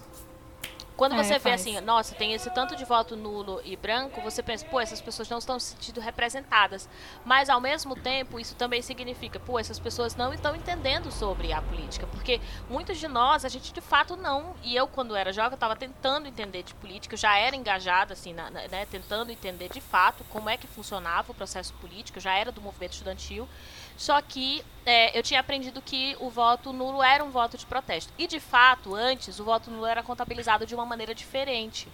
[1.02, 1.62] Quando É, você vê faz.
[1.62, 5.28] assim, nossa, tem esse tanto de voto nulo e branco, você pensa, pô, essas pessoas
[5.28, 6.88] não estão se sentindo representadas.
[7.26, 11.60] Mas ao mesmo tempo, isso também significa, pô, essas pessoas não estão entendendo sobre a
[11.60, 12.06] política.
[12.06, 14.56] Porque muitos de nós, a gente de fato não.
[14.62, 18.14] E eu, quando era jovem, eu estava tentando entender de política, eu já era engajada,
[18.14, 22.20] assim, na- na- né, tentando entender de fato como é que funcionava o processo político,
[22.20, 23.50] eu já era do movimento estudantil.
[23.98, 28.12] Só que é, eu tinha aprendido que o voto nulo era um voto de protesto.
[28.18, 31.88] E de fato, antes, o voto nulo era contabilizado de uma maneira diferente.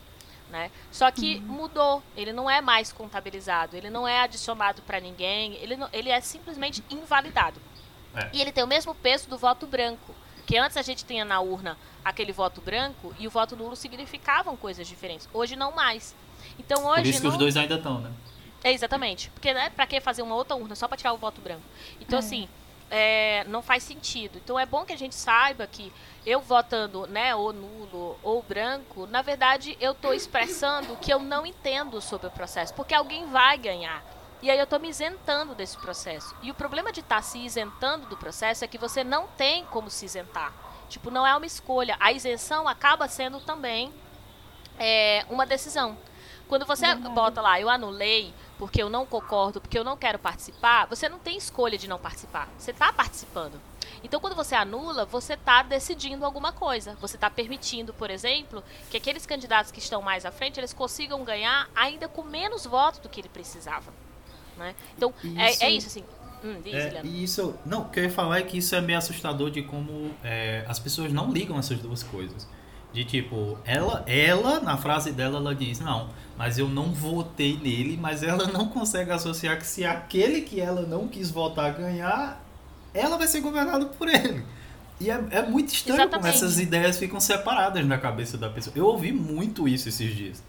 [0.49, 0.71] Né?
[0.91, 2.01] Só que mudou.
[2.15, 6.21] Ele não é mais contabilizado, ele não é adicionado para ninguém, ele, não- ele é
[6.21, 7.59] simplesmente invalidado.
[8.15, 8.29] É.
[8.31, 10.15] E ele tem o mesmo peso do voto branco.
[10.45, 14.55] Que antes a gente tinha na urna aquele voto branco e o voto nulo significavam
[14.55, 15.27] coisas diferentes.
[15.33, 16.15] Hoje não mais.
[16.57, 17.31] Então hoje Por isso que não...
[17.33, 18.09] os dois ainda estão, né?
[18.63, 19.29] É, exatamente.
[19.31, 21.61] Porque, né, pra que fazer uma outra urna só pra tirar o voto branco?
[22.01, 22.19] Então, É.
[22.19, 22.49] assim,
[22.89, 24.37] é, não faz sentido.
[24.43, 25.91] Então, é bom que a gente saiba que
[26.25, 31.45] eu votando, né, ou nulo ou branco, na verdade, eu tô expressando que eu não
[31.45, 32.73] entendo sobre o processo.
[32.73, 34.03] Porque alguém vai ganhar.
[34.41, 36.35] E aí eu tô me isentando desse processo.
[36.43, 39.89] E o problema de estar se isentando do processo é que você não tem como
[39.89, 40.53] se isentar.
[40.89, 41.97] Tipo, não é uma escolha.
[41.99, 43.91] A isenção acaba sendo também
[44.79, 45.97] é, uma decisão.
[46.47, 50.85] Quando você bota lá, eu anulei porque eu não concordo, porque eu não quero participar,
[50.87, 52.47] você não tem escolha de não participar.
[52.57, 53.59] Você está participando.
[54.03, 56.95] Então, quando você anula, você está decidindo alguma coisa.
[57.01, 61.23] Você está permitindo, por exemplo, que aqueles candidatos que estão mais à frente, eles consigam
[61.23, 63.91] ganhar ainda com menos votos do que ele precisava.
[64.57, 64.75] Né?
[64.95, 66.03] Então, é, Isso- é isso, assim.
[66.43, 68.81] Hum, diz, É, e isso, não, o que eu ia falar é que isso é
[68.81, 72.47] meio assustador de como é, as pessoas não ligam essas duas coisas.
[72.93, 77.97] De tipo, ela, ela, na frase dela, ela diz, não, mas eu não votei nele,
[77.99, 82.41] mas ela não consegue associar que se aquele que ela não quis votar ganhar,
[82.93, 84.43] ela vai ser governada por ele.
[84.99, 86.35] E é, é muito estranho como Exatamente.
[86.35, 88.73] essas ideias ficam separadas na cabeça da pessoa.
[88.75, 90.43] Eu ouvi muito isso esses dias,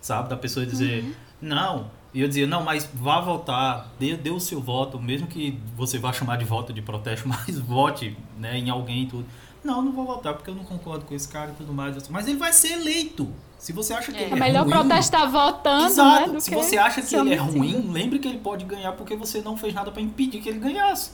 [0.00, 0.28] sabe?
[0.28, 1.04] Da pessoa dizer,
[1.40, 1.90] não.
[2.12, 5.98] E eu dizia, não, mas vá votar, dê, dê o seu voto, mesmo que você
[5.98, 9.26] vá chamar de voto de protesto, mas vote né, em alguém e tudo.
[9.62, 12.08] Não, não vou votar porque eu não concordo com esse cara e tudo mais.
[12.08, 13.30] Mas ele vai ser eleito.
[13.58, 14.22] Se você acha que É.
[14.22, 16.26] ele É é melhor ruim, protestar votando, Exato.
[16.28, 16.32] né?
[16.34, 19.14] Do Se que você acha que ele é ruim, lembre que ele pode ganhar porque
[19.14, 21.12] você não fez nada pra impedir que ele ganhasse.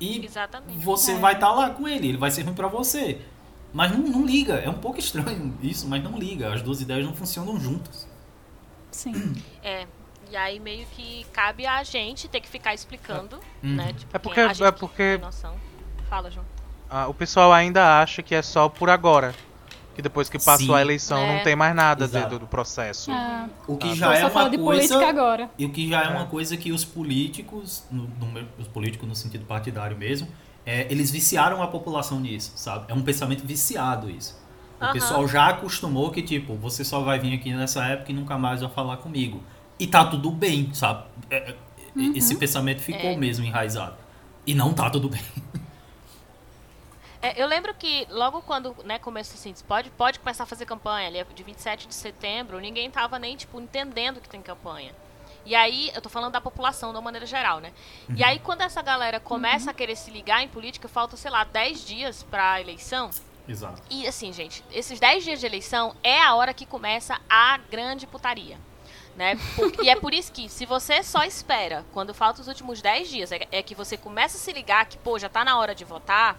[0.00, 0.78] E Exatamente.
[0.82, 1.18] você É.
[1.18, 3.20] vai estar lá com ele, ele vai ser ruim pra você.
[3.74, 6.52] Mas não, não liga, é um pouco estranho isso, mas não liga.
[6.54, 8.08] As duas ideias não funcionam juntas.
[8.90, 9.34] Sim.
[9.62, 9.86] É.
[10.30, 13.74] E aí meio que cabe a gente ter que ficar explicando, Uhum.
[13.76, 13.92] né?
[13.92, 15.54] Tipo, É porque- a gente é que porque- tem noção.
[16.08, 16.44] Fala, João.
[16.94, 19.34] Ah, o pessoal ainda acha que é só por agora.
[19.94, 20.74] Que depois que passou Sim.
[20.74, 21.36] a eleição É.
[21.36, 22.38] não tem mais nada Exato.
[22.38, 23.10] do, processo.
[23.10, 25.06] Ah, O que Ah, já eu é uma coisa.
[25.06, 25.50] agora.
[25.58, 26.08] E o que já é, É.
[26.10, 30.28] uma coisa que os políticos, no, no- os políticos no sentido partidário mesmo,
[30.66, 32.86] é, eles viciaram a população nisso, sabe?
[32.88, 34.38] É um pensamento viciado isso.
[34.80, 34.92] O Aham.
[34.94, 38.60] pessoal já acostumou que, tipo, você só vai vir aqui nessa época e nunca mais
[38.62, 39.42] vai falar comigo.
[39.78, 41.04] E tá tudo bem, sabe?
[41.30, 41.54] É, é,
[42.14, 43.16] Esse pensamento ficou É.
[43.16, 43.96] mesmo enraizado.
[44.46, 45.20] E não tá tudo bem.
[47.22, 51.06] É, eu lembro que logo quando né, começou assim, pode, pode começar a fazer campanha,
[51.08, 54.92] ali de 27 de setembro, ninguém tava nem, tipo, entendendo que tem campanha.
[55.44, 57.72] E aí, eu tô falando da população de uma maneira geral, né?
[58.16, 61.42] E aí, quando essa galera começa a querer se ligar em política, falta, sei lá,
[61.42, 63.10] 10 dias pra eleição.
[63.48, 63.82] Exato.
[63.90, 68.06] E assim, gente, esses 10 dias de eleição é a hora que começa a grande
[68.06, 68.56] putaria.
[69.16, 69.34] Né?
[69.56, 73.08] Por- e é por isso que, se você só espera quando faltam os últimos 10
[73.08, 75.74] dias, é, é que você começa a se ligar que, pô, já tá na hora
[75.74, 76.38] de votar,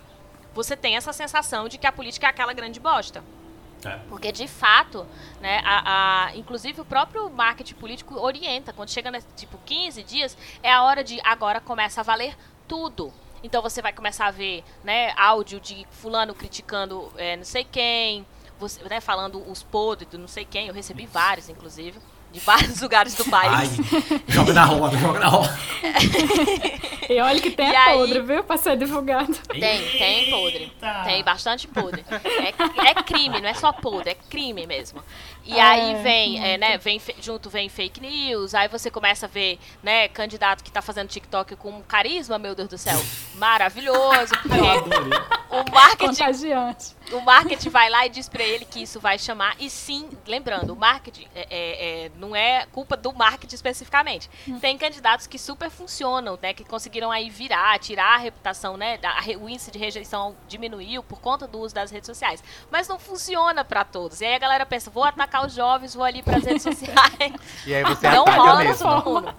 [0.54, 3.24] você tem essa sensação de que a política é aquela grande bosta.
[3.86, 3.98] É.
[4.08, 5.06] Porque, de fato,
[5.42, 10.38] né, a, a- inclusive o próprio marketing político orienta, quando chega, nesse, tipo, 15 dias,
[10.62, 12.36] é a hora de agora começa a valer
[12.68, 13.12] tudo.
[13.44, 18.26] Então você vai começar a ver né, áudio de fulano criticando é, não sei quem,
[18.58, 22.00] você, né, falando os podres do não sei quem, eu recebi vários, inclusive,
[22.34, 23.72] de vários lugares do Ai, país.
[24.28, 25.58] joga na roda, joga na roda.
[27.10, 28.44] E olha que tem E a aí- podre, viu?
[28.44, 29.34] Pra ser divulgado.
[29.50, 30.64] Tem, tem podre.
[30.64, 31.04] Eita.
[31.06, 32.04] Tem bastante podre.
[32.10, 35.04] É, é crime, não é só podre, é crime mesmo.
[35.46, 39.30] E É, aí vem, é, né, vem junto vem fake news, aí você começa a
[39.30, 43.00] ver, né, candidato que tá fazendo TikTok com carisma, meu Deus do céu,
[43.36, 45.43] maravilhoso, Eu porque.
[45.62, 46.24] O marketing,
[47.12, 49.56] o marketing vai lá e diz pra ele que isso vai chamar.
[49.60, 54.30] E sim, lembrando, o marketing é, é- é- não é culpa do marketing especificamente.
[54.60, 56.54] Tem candidatos que super funcionam, né?
[56.54, 59.00] Que conseguiram aí virar, tirar a reputação, né?
[59.04, 62.44] a o índice de rejeição diminuiu por conta do uso das redes sociais.
[62.72, 64.22] Mas não funciona pra todos.
[64.22, 67.34] E aí a galera pensa, vou atacar os jovens, vou ali pras redes sociais.
[67.66, 68.88] E aí você não ataca rola mesmo.
[68.88, 69.36] todo mundo.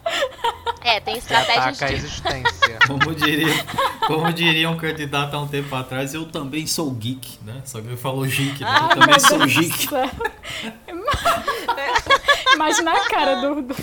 [0.82, 2.78] É, tem estratégias ataca a de existência.
[2.86, 3.64] Como diria,
[4.06, 7.62] como diria um candidato há um tempo atrás, eu também sou geek, né?
[7.64, 8.78] Só que ele falou geek, né?
[8.82, 9.88] Eu também sou geek.
[12.54, 13.74] Imagina a cara do, do-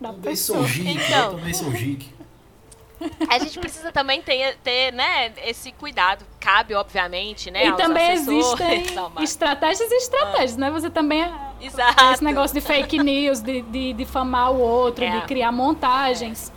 [0.00, 0.58] da Também pessoa.
[0.60, 1.32] sou geek, Então.
[1.32, 2.18] eu também sou geek.
[3.30, 6.24] A gente precisa também ter, ter né, esse cuidado.
[6.40, 7.66] Cabe, obviamente, né?
[7.66, 8.84] E aos também existem
[9.22, 10.68] estratégias e estratégias, né?
[10.72, 11.24] Você também.
[11.60, 12.04] Exato.
[12.12, 15.20] Esse negócio de fake news, de, de difamar o outro, É.
[15.20, 16.52] de criar montagens.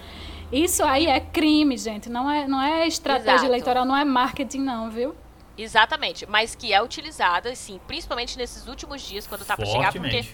[0.52, 2.10] Isso aí é crime, gente.
[2.10, 3.46] Não é, não é estratégia Exato.
[3.46, 5.16] eleitoral, não é marketing, não, viu?
[5.58, 10.26] Exatamente, mas que é utilizada, assim, principalmente nesses últimos dias, quando tá pra chegar, porque.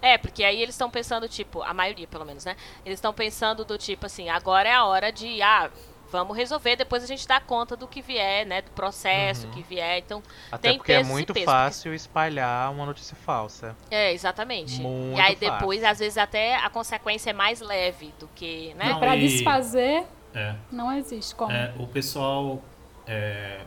[0.00, 2.56] É, porque aí eles estão pensando, tipo, a maioria pelo menos, né?
[2.84, 5.70] Eles estão pensando do tipo assim, agora é a hora de, ah,
[6.18, 8.62] vamos resolver, depois a gente dá conta do que vier, né?
[8.62, 9.98] Do processo que vier.
[9.98, 10.22] Então,
[10.52, 13.74] Até tem porque é peso muito peso, fácil espalhar uma notícia falsa.
[13.90, 14.80] é, exatamente.
[14.80, 15.52] Muito e aí fácil.
[15.52, 18.90] depois, às vezes, até a consequência é mais leve do que, né?
[18.90, 20.54] Não, Pra e- desfazer, É.
[20.70, 21.50] não existe como.
[21.52, 22.62] É, o pessoal.
[23.06, 23.60] é,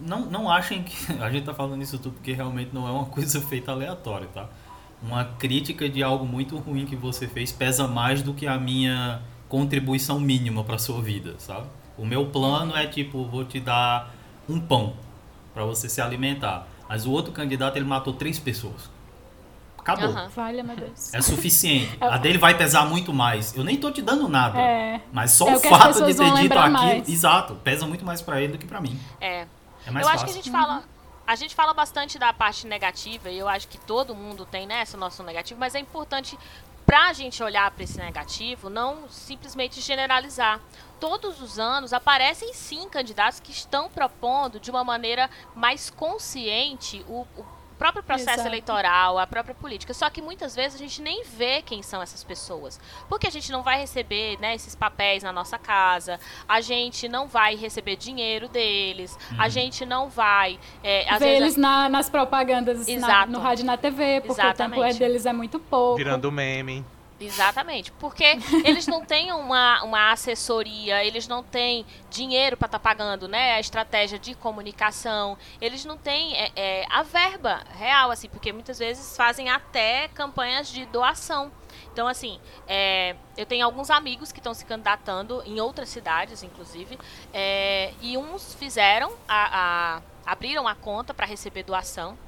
[0.00, 0.94] não, não achem que.
[1.22, 4.48] A gente tá falando isso tudo porque realmente não é uma coisa feita aleatória, tá?
[5.02, 9.20] Uma crítica de algo muito ruim que você fez pesa mais do que a minha
[9.48, 11.66] contribuição mínima pra sua vida, sabe?
[11.96, 14.12] O meu plano é tipo, vou te dar
[14.48, 14.94] um pão
[15.52, 16.66] pra você se alimentar.
[16.88, 18.90] Mas o outro candidato ele matou três pessoas.
[19.78, 20.08] Acabou.
[20.08, 20.28] Aham.
[20.28, 21.12] Valha, meu Deus.
[21.12, 21.96] É suficiente.
[22.00, 23.54] A dele vai pesar muito mais.
[23.54, 24.58] Eu nem tô te dando nada.
[24.58, 25.00] É.
[25.12, 27.08] Mas só É o fato de ter dito aquilo, mais.
[27.08, 28.98] exato, pesa muito mais pra ele do que pra mim.
[29.20, 29.46] É.
[29.86, 30.14] É mais eu fácil.
[30.14, 30.82] acho que a gente fala.
[31.26, 34.80] A gente fala bastante da parte negativa e eu acho que todo mundo tem né,
[34.80, 36.38] essa noção negativa, mas é importante
[36.84, 40.60] pra gente olhar para esse negativo, não simplesmente generalizar.
[41.04, 47.26] Todos os anos aparecem sim candidatos que estão propondo de uma maneira mais consciente o,
[47.36, 47.44] o
[47.78, 48.48] próprio processo Exato.
[48.48, 49.92] eleitoral, a própria política.
[49.92, 52.80] Só que muitas vezes a gente nem vê quem são essas pessoas.
[53.06, 57.28] Porque a gente não vai receber né, esses papéis na nossa casa, a gente não
[57.28, 60.58] vai receber dinheiro deles, a gente não vai.
[60.82, 64.40] É, às Ver vezes, eles na- nas propagandas na- no rádio e na TV, porque
[64.40, 64.98] o tempo Exatamente.
[64.98, 65.98] deles é muito pouco.
[65.98, 66.82] Virando meme.
[67.18, 68.24] Exatamente, porque
[68.64, 73.60] eles não têm uma, uma assessoria, eles não têm dinheiro para estar pagando, né, a
[73.60, 79.16] estratégia de comunicação, eles não têm é, é, a verba real, assim, porque muitas vezes
[79.16, 81.52] fazem até campanhas de doação.
[81.92, 86.98] Então, assim, é, eu tenho alguns amigos que estão se candidatando em outras cidades, inclusive,
[87.32, 92.18] é, e uns fizeram, a, a- abriram a conta para receber doação.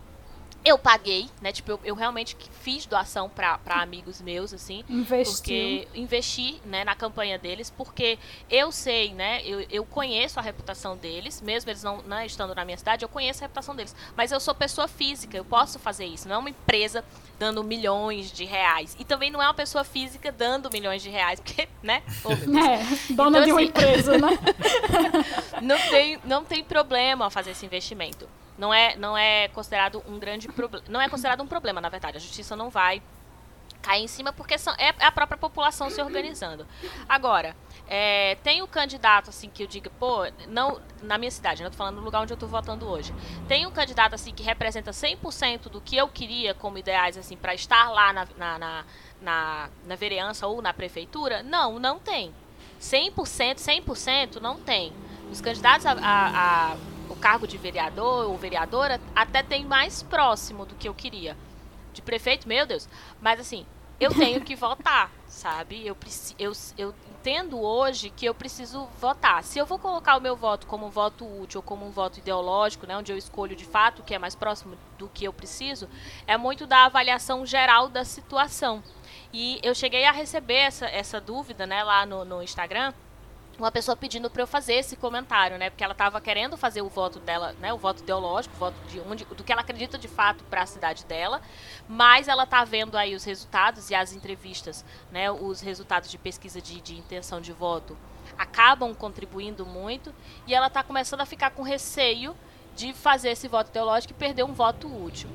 [0.66, 1.52] Eu paguei, né?
[1.52, 4.82] Tipo, eu, eu realmente fiz doação para amigos meus, assim.
[4.88, 5.36] Investiu.
[5.36, 8.18] Porque investi né, na campanha deles, porque
[8.50, 9.42] eu sei, né?
[9.44, 13.08] Eu, eu conheço a reputação deles, mesmo eles não, não estando na minha cidade, eu
[13.08, 13.94] conheço a reputação deles.
[14.16, 16.28] Mas eu sou pessoa física, eu posso fazer isso.
[16.28, 17.04] Não é uma empresa
[17.38, 18.96] dando milhões de reais.
[18.98, 22.02] E também não é uma pessoa física dando milhões de reais, porque, né?
[22.24, 22.40] Deus.
[22.42, 24.38] É, dona Então, de uma assim, empresa, né?
[25.62, 28.28] não tem, não tem problema fazer esse investimento.
[28.58, 30.84] Não é, não é considerado um grande problema.
[30.88, 32.16] Não é considerado um problema, na verdade.
[32.16, 33.02] A justiça não vai
[33.82, 36.66] cair em cima porque são, é a própria população se organizando.
[37.08, 37.54] Agora,
[37.86, 41.76] é, tem o candidato assim que eu digo, pô, não na minha cidade, não tô
[41.76, 43.14] falando no lugar onde eu tô votando hoje.
[43.46, 47.54] Tem um candidato assim que representa 100% do que eu queria como ideais assim para
[47.54, 48.84] estar lá na, na, na,
[49.20, 51.42] na, na vereança ou na prefeitura?
[51.44, 52.34] Não, não tem.
[52.80, 54.92] 100%, 100% não tem.
[55.30, 56.76] Os candidatos a, a, a
[57.08, 61.36] o cargo de vereador ou vereadora até tem mais próximo do que eu queria.
[61.92, 62.88] De prefeito, meu Deus.
[63.20, 63.66] Mas assim,
[63.98, 65.86] eu tenho que votar, sabe?
[65.86, 65.96] Eu,
[66.38, 69.42] eu, eu entendo hoje que eu preciso votar.
[69.42, 72.18] Se eu vou colocar o meu voto como um voto útil ou como um voto
[72.18, 75.32] ideológico, né, onde eu escolho de fato o que é mais próximo do que eu
[75.32, 75.88] preciso,
[76.26, 78.82] é muito da avaliação geral da situação.
[79.32, 82.92] E eu cheguei a receber essa, essa dúvida né, lá no, no Instagram
[83.58, 85.70] uma pessoa pedindo para eu fazer esse comentário, né?
[85.70, 87.72] Porque ela estava querendo fazer o voto dela, né?
[87.72, 90.66] O voto ideológico, o voto de onde, do que ela acredita de fato para a
[90.66, 91.40] cidade dela,
[91.88, 95.30] mas ela tá vendo aí os resultados e as entrevistas, né?
[95.30, 97.96] Os resultados de pesquisa de, de intenção de voto
[98.38, 100.14] acabam contribuindo muito
[100.46, 102.36] e ela tá começando a ficar com receio
[102.74, 105.30] de fazer esse voto ideológico e perder um voto útil.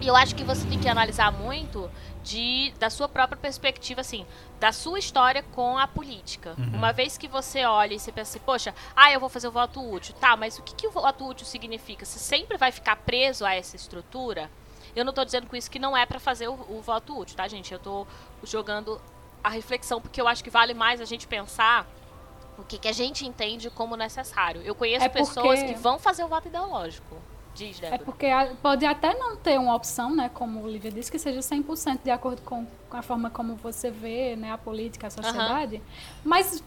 [0.00, 1.88] E eu acho que você tem que analisar muito
[2.24, 4.26] de da sua própria perspectiva, assim,
[4.62, 6.54] da sua história com a política.
[6.56, 6.76] Uhum.
[6.76, 9.50] Uma vez que você olha e você pensa assim, poxa, ah, eu vou fazer o
[9.50, 10.14] voto útil.
[10.20, 12.04] Tá, mas o que, que o voto útil significa?
[12.04, 14.48] Você sempre vai ficar preso a essa estrutura?
[14.94, 17.36] Eu não estou dizendo com isso que não é para fazer o, o, voto útil,
[17.36, 17.72] tá, gente?
[17.72, 18.06] Eu estou
[18.44, 19.00] jogando
[19.42, 21.84] a reflexão porque eu acho que vale mais a gente pensar
[22.56, 24.62] o que, que a gente entende como necessário.
[24.62, 27.16] Eu conheço É porque- pessoas que vão fazer o voto ideológico.
[27.54, 28.26] Diz, É porque
[28.62, 32.10] pode até não ter uma opção, né, como o Lívia disse, que seja 100% de
[32.10, 35.82] acordo com, a forma como você vê né, a política, a sociedade.
[36.24, 36.62] Mas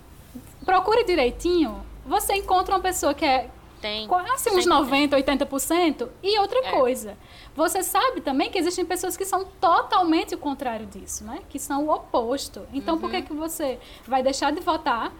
[0.63, 3.49] procure direitinho, você encontra uma pessoa que é
[3.81, 4.07] Tem.
[4.07, 6.07] quase uns sempre 90, 80%.
[6.21, 6.71] E outra É.
[6.71, 7.17] coisa,
[7.55, 11.39] você sabe também que existem pessoas que são totalmente o contrário disso, né?
[11.49, 12.61] Que são o oposto.
[12.73, 13.23] Então, por que, Uhum.
[13.23, 15.11] que você vai deixar de votar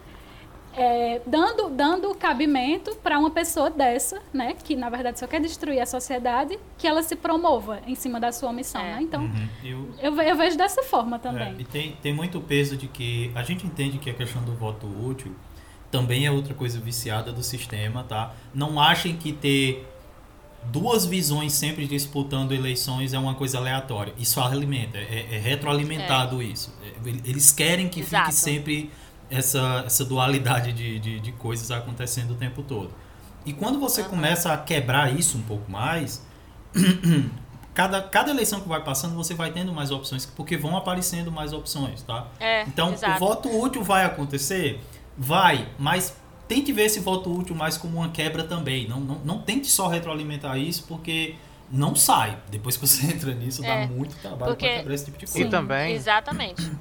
[0.78, 4.56] é, dando, dando cabimento para uma pessoa dessa, né?
[4.64, 8.32] Que, na verdade, só quer destruir a sociedade, que ela se promova em cima da
[8.32, 8.96] sua missão, É.
[8.96, 9.00] né?
[9.02, 9.48] Então, Uhum.
[9.64, 11.56] Eu, eu, eu vejo dessa forma É, também.
[11.60, 14.86] e tem, tem muito peso de que a gente entende que a questão do voto
[14.86, 15.34] útil
[15.90, 18.34] também é outra coisa viciada do sistema, tá?
[18.54, 19.88] Não achem que ter
[20.72, 24.14] duas visões sempre disputando eleições é uma coisa aleatória.
[24.18, 26.74] Isso alimenta, é, é retroalimentado isso.
[26.84, 28.26] É, Eles querem que Exato.
[28.26, 28.92] fique sempre
[29.30, 32.92] essa, essa dualidade de, de, de coisas acontecendo o tempo todo.
[33.46, 36.26] E quando você começa a quebrar isso um pouco mais,
[37.74, 41.54] cada, cada eleição que vai passando, você vai tendo mais opções, porque vão aparecendo mais
[41.54, 42.28] opções, tá?
[42.40, 43.16] É, Então, exato.
[43.16, 44.80] o voto útil vai acontecer?
[45.18, 46.16] Vai, mas
[46.48, 48.88] tente ver esse voto útil mais como uma quebra também.
[48.88, 51.36] Não, não, não tente só retroalimentar isso, porque
[51.72, 52.38] não sai.
[52.50, 55.28] Depois que você entra nisso, É, dá muito trabalho pra quebrar esse tipo de E
[55.28, 55.50] coisa.
[55.50, 55.94] também.
[55.94, 56.72] Exatamente.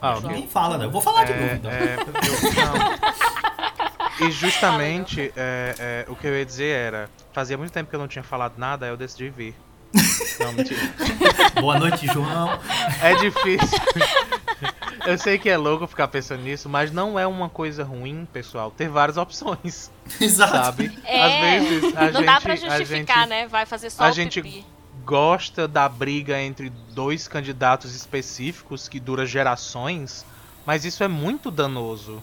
[0.00, 0.84] Ah, Ninguém fala, né?
[0.84, 1.70] Eu vou falar de É, novo, então.
[1.70, 2.54] é, eu-
[4.20, 4.28] não.
[4.28, 8.00] E justamente é, é, o que eu ia dizer era: fazia muito tempo que eu
[8.00, 9.54] não tinha falado nada, aí eu decidi vir.
[10.40, 10.80] Não, mentira.
[11.60, 12.58] Boa noite, João.
[13.02, 13.78] É difícil.
[15.06, 18.70] Eu sei que é louco ficar pensando nisso, mas não é uma coisa ruim, pessoal,
[18.70, 20.52] ter várias opções, Exato.
[20.56, 20.98] sabe?
[21.04, 23.46] É, Às vezes a não gente, dá pra a justificar, gente né?
[23.46, 24.64] Vai fazer só a o gente- pipi.
[25.04, 30.24] Gosta da briga entre dois candidatos específicos que dura gerações,
[30.64, 32.22] mas isso é muito danoso.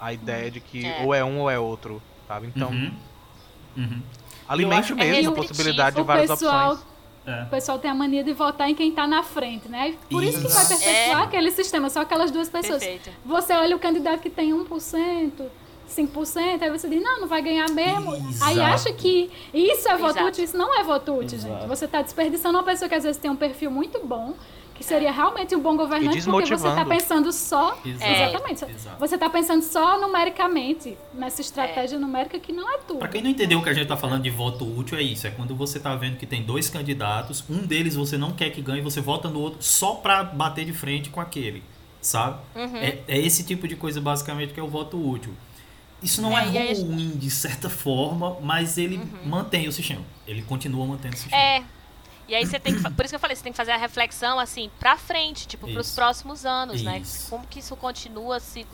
[0.00, 1.02] A ideia de que É.
[1.04, 2.48] ou é um ou é outro, sabe?
[2.54, 2.92] Então, Uhum.
[3.76, 4.02] Uhum.
[4.48, 6.92] alimente acho- mesmo É a possibilidade de várias pessoal opções.
[7.24, 7.42] É.
[7.44, 9.94] O pessoal tem a mania de votar em quem está na frente, né?
[10.10, 10.80] Por isso que vai Exato.
[10.82, 11.24] perpetuar É.
[11.24, 12.80] aquele sistema, só aquelas duas pessoas.
[12.82, 13.10] Perfeito.
[13.24, 15.44] Você olha o candidato que tem 1%,
[15.92, 18.12] 5%, aí você diz, não, não vai ganhar mesmo.
[18.40, 18.60] Aí Exato.
[18.60, 20.28] acha que isso é voto Exato.
[20.28, 21.54] útil, isso não é voto útil, Exato.
[21.54, 21.68] gente.
[21.68, 24.34] Você está desperdiçando uma pessoa que às vezes tem um perfil muito bom,
[24.74, 27.78] que seria realmente um bom governante, porque você está pensando só.
[27.84, 28.10] Exato.
[28.10, 28.64] Exatamente.
[28.64, 28.96] Exato.
[28.98, 32.98] Você está pensando só numericamente, nessa estratégia numérica que não é tudo.
[32.98, 35.26] Pra quem não entendeu o que a gente tá falando de voto útil, é isso.
[35.26, 38.60] É quando você tá vendo que tem dois candidatos, um deles você não quer que
[38.60, 41.62] ganhe, você vota no outro só pra bater de frente com aquele.
[42.00, 42.40] Sabe?
[42.56, 42.76] Uhum.
[42.78, 45.32] É, é esse tipo de coisa, basicamente, que é o voto útil.
[46.02, 50.02] Isso não é, É, gente- ruim, de certa forma, mas ele mantém o sistema.
[50.26, 51.40] Ele continua mantendo o sistema.
[51.42, 51.62] É.
[52.28, 52.82] E aí você tem que.
[52.90, 55.66] Por isso que eu falei, você tem que fazer a reflexão assim, pra frente, tipo,
[55.70, 55.94] pros Isso.
[55.96, 56.98] próximos anos, né?
[57.00, 57.28] Isso.
[57.28, 58.64] Como que isso continua se.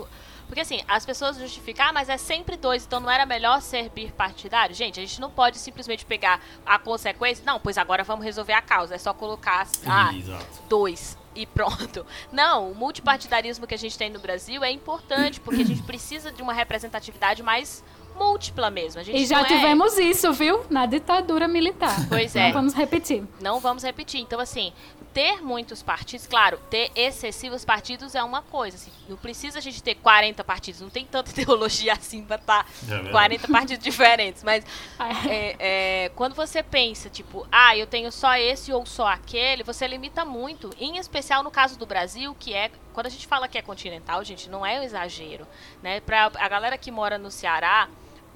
[0.47, 3.91] Porque assim, as pessoas justificam, ah, mas é sempre dois, então não era melhor ser
[3.91, 4.75] bipartidário?
[4.75, 7.43] Gente, a gente não pode simplesmente pegar a consequência.
[7.45, 8.95] Não, pois agora vamos resolver a causa.
[8.95, 9.67] É só colocar.
[9.87, 10.47] Ah, Exato.
[10.69, 12.05] dois e pronto.
[12.33, 16.33] Não, o multipartidarismo que a gente tem no Brasil é importante, porque a gente precisa
[16.33, 17.85] de uma representatividade mais
[18.17, 19.01] múltipla mesmo.
[19.01, 20.65] A gente E já não é- tivemos isso, viu?
[20.71, 21.97] Na ditadura militar.
[22.09, 22.53] Pois Não é.
[22.53, 23.23] vamos repetir.
[23.41, 24.21] Não vamos repetir.
[24.21, 24.73] Então, assim,
[25.15, 28.77] ter muitos partidos, claro, ter excessivos partidos é uma coisa.
[28.77, 32.67] Assim, não precisa a gente ter 40 partidos, não tem tanta ideologia assim pra estar
[32.83, 33.11] É verdade.
[33.11, 34.43] 40 partidos diferentes.
[34.45, 34.65] Mas
[34.99, 39.63] Ah, é, é, quando você pensa, tipo, ah, eu tenho só esse ou só aquele,
[39.63, 40.71] você limita muito.
[40.79, 42.71] Em especial no caso do Brasil, que é.
[42.93, 45.47] Quando a gente fala que é continental, gente, não é um exagero.
[45.83, 46.01] Né?
[46.01, 47.89] Pra a galera que mora no Ceará.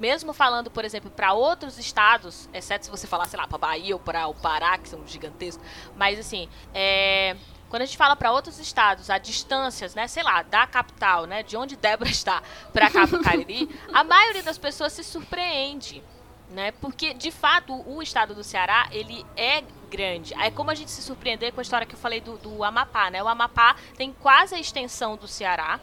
[0.02, 3.94] Mesmo falando, por exemplo, para outros estados, exceto se você falar, sei lá, para Bahia
[3.94, 5.64] ou para o Pará, que são gigantescos,
[5.96, 7.36] mas assim, é,
[7.68, 11.44] quando a gente fala para outros estados, a distâncias, né, sei lá, da capital, né,
[11.44, 16.02] de onde Débora está para Cariri, a maioria das pessoas se surpreende,
[16.50, 16.72] né?
[16.72, 20.34] Porque de fato o estado do Ceará ele é grande.
[20.34, 23.08] Aí como a gente se surpreender com a história que eu falei do, do Amapá,
[23.08, 23.22] né?
[23.22, 25.78] O Amapá tem quase a extensão do Ceará.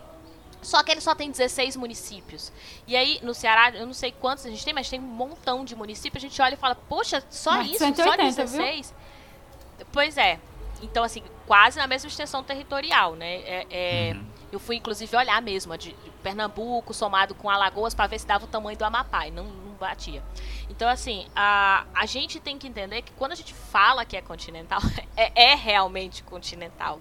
[0.61, 2.51] Só que ele só tem 16 municípios.
[2.85, 5.63] E aí, no Ceará, eu não sei quantos a gente tem, mas tem um montão
[5.63, 6.23] de municípios.
[6.23, 7.85] A gente olha e fala, poxa, só Mais de isso?
[7.85, 8.93] 180, só 16?
[9.91, 10.39] Pois é.
[10.81, 13.35] Então, assim, quase na mesma extensão territorial, né?
[13.37, 14.25] É, é, Uhum.
[14.51, 18.47] Eu fui, inclusive, olhar mesmo, de Pernambuco, somado com Alagoas, para ver se dava o
[18.47, 19.27] tamanho do Amapá.
[19.27, 20.23] E não, não batia.
[20.69, 24.21] Então, assim, a, a gente tem que entender que quando a gente fala que é
[24.21, 24.81] continental,
[25.15, 26.99] é, é realmente continental.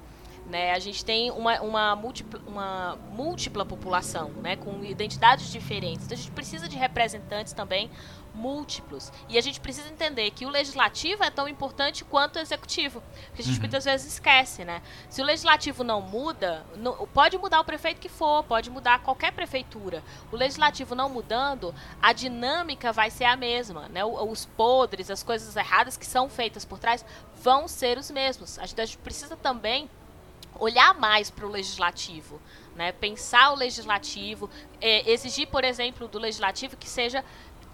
[0.48, 0.72] Né?
[0.72, 4.56] A gente tem uma, uma, múltipla, uma múltipla população, né?
[4.56, 6.06] com identidades diferentes.
[6.06, 7.90] Então a gente precisa de representantes também
[8.38, 9.12] múltiplos.
[9.28, 13.02] E a gente precisa entender que o legislativo é tão importante quanto o executivo.
[13.34, 13.60] Que a gente uhum.
[13.60, 14.80] muitas vezes esquece, né?
[15.10, 19.32] Se o legislativo não muda, não, pode mudar o prefeito que for, pode mudar qualquer
[19.32, 20.02] prefeitura.
[20.32, 24.04] O legislativo não mudando, a dinâmica vai ser a mesma, né?
[24.04, 27.04] Os podres, as coisas erradas que são feitas por trás
[27.42, 28.58] vão ser os mesmos.
[28.58, 29.90] A gente, a gente precisa também
[30.58, 32.40] olhar mais para o legislativo,
[32.74, 32.92] né?
[32.92, 34.50] pensar o legislativo,
[34.80, 37.24] é, exigir, por exemplo, do legislativo que seja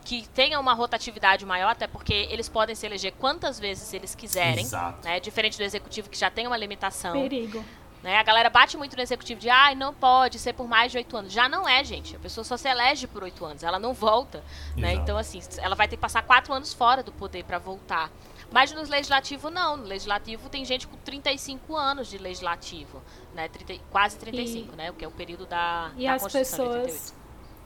[0.04, 4.64] que tenha uma rotatividade maior, até porque eles podem se eleger quantas vezes eles quiserem,
[4.64, 5.02] Exato.
[5.02, 5.18] né?
[5.18, 7.12] Diferente do executivo que já tem uma limitação.
[7.12, 7.64] Perigo.
[8.02, 8.18] Né?
[8.18, 11.16] A galera bate muito no executivo de, ah, não pode ser por mais de oito
[11.16, 11.32] anos.
[11.32, 12.14] Já não é, gente.
[12.14, 14.44] A pessoa só se elege por oito anos, ela não volta,
[14.76, 14.92] né?
[14.92, 18.10] Então assim, ela vai ter que passar quatro anos fora do poder para voltar.
[18.52, 19.76] Mas no legislativo não.
[19.76, 23.02] No legislativo tem gente com 35 anos de legislativo,
[23.34, 23.48] né?
[23.48, 24.90] 30, quase 35, e, né?
[24.90, 27.14] O que é o período da, e da as pessoas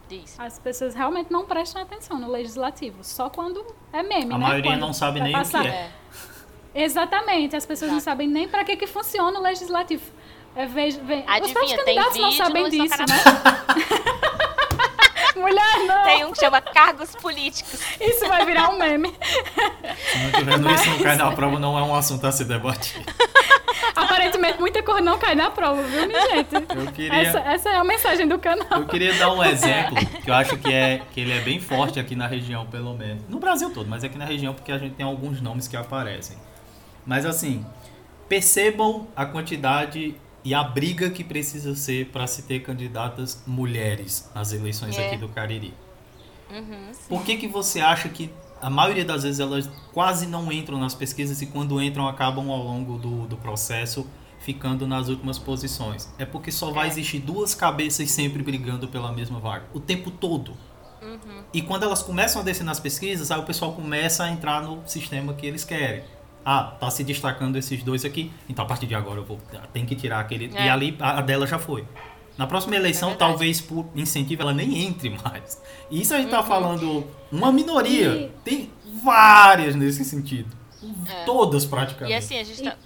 [0.08, 0.40] Diz.
[0.40, 3.62] As pessoas realmente não prestam atenção no legislativo, só quando
[3.92, 4.46] é meme, A né?
[4.46, 5.60] maioria quando não sabe nem passar.
[5.60, 5.90] o que é.
[6.74, 6.82] é.
[6.82, 7.94] Exatamente, as pessoas Exato.
[7.94, 10.10] não sabem nem para que que funciona o legislativo.
[10.56, 13.06] É, veja, Adivinha, os candidatos não sabem disso, né?
[15.38, 16.04] Mulher, não.
[16.04, 17.80] Tem um que chama cargos políticos.
[18.00, 19.14] Isso vai virar um meme.
[20.10, 20.80] Se não tiver Mas...
[20.80, 23.02] isso, não cai na prova, não é um assunto a se debater.
[23.94, 26.54] Aparentemente, muita cor não cai na prova, viu, minha gente?
[26.54, 27.14] Eu queria...
[27.14, 28.80] essa, essa é a mensagem do canal.
[28.80, 31.98] Eu queria dar um exemplo que eu acho que, é, que ele é bem forte
[31.98, 33.22] aqui na região, pelo menos.
[33.28, 36.36] No Brasil todo, mas aqui na região porque a gente tem alguns nomes que aparecem.
[37.06, 37.64] Mas assim,
[38.28, 40.14] percebam a quantidade
[40.44, 45.06] e a briga que precisa ser para se ter candidatas mulheres nas eleições é.
[45.06, 45.74] aqui do Cariri.
[46.50, 48.30] Uhum, Por que, que você acha que
[48.60, 52.62] a maioria das vezes elas quase não entram nas pesquisas e quando entram acabam ao
[52.62, 54.06] longo do, do processo
[54.40, 56.08] ficando nas últimas posições?
[56.18, 56.88] É porque só vai é.
[56.88, 60.52] existir duas cabeças sempre brigando pela mesma vaga, o tempo todo.
[61.02, 61.42] Uhum.
[61.52, 64.82] E quando elas começam a descer nas pesquisas, aí o pessoal começa a entrar no
[64.86, 66.02] sistema que eles querem
[66.50, 69.38] ah, tá se destacando esses dois aqui, então a partir de agora eu vou
[69.70, 70.64] tem que tirar aquele é.
[70.64, 71.84] e ali a, a, dela já foi.
[72.38, 75.60] Na próxima eleição, é talvez por incentivo ela nem entre mais.
[75.90, 76.42] E isso a gente tá uhum.
[76.42, 78.14] tá falando uma minoria.
[78.14, 78.30] E...
[78.42, 78.70] Tem
[79.04, 80.56] várias nesse sentido.
[81.06, 81.24] É.
[81.24, 82.14] Todas praticamente.
[82.14, 82.76] E assim, a gente tá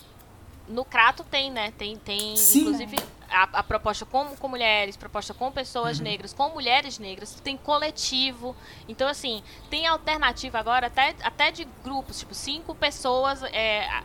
[0.69, 1.73] no Crato tem, né?
[1.79, 2.63] Tem tem Sim.
[2.63, 2.97] inclusive
[3.33, 6.05] a, a, proposta com, com mulheres, proposta com pessoas uhum.
[6.05, 8.55] negras, com mulheres negras, tem coletivo.
[8.89, 14.03] Então, assim, tem alternativa agora até, até de grupos, tipo, cinco pessoas é,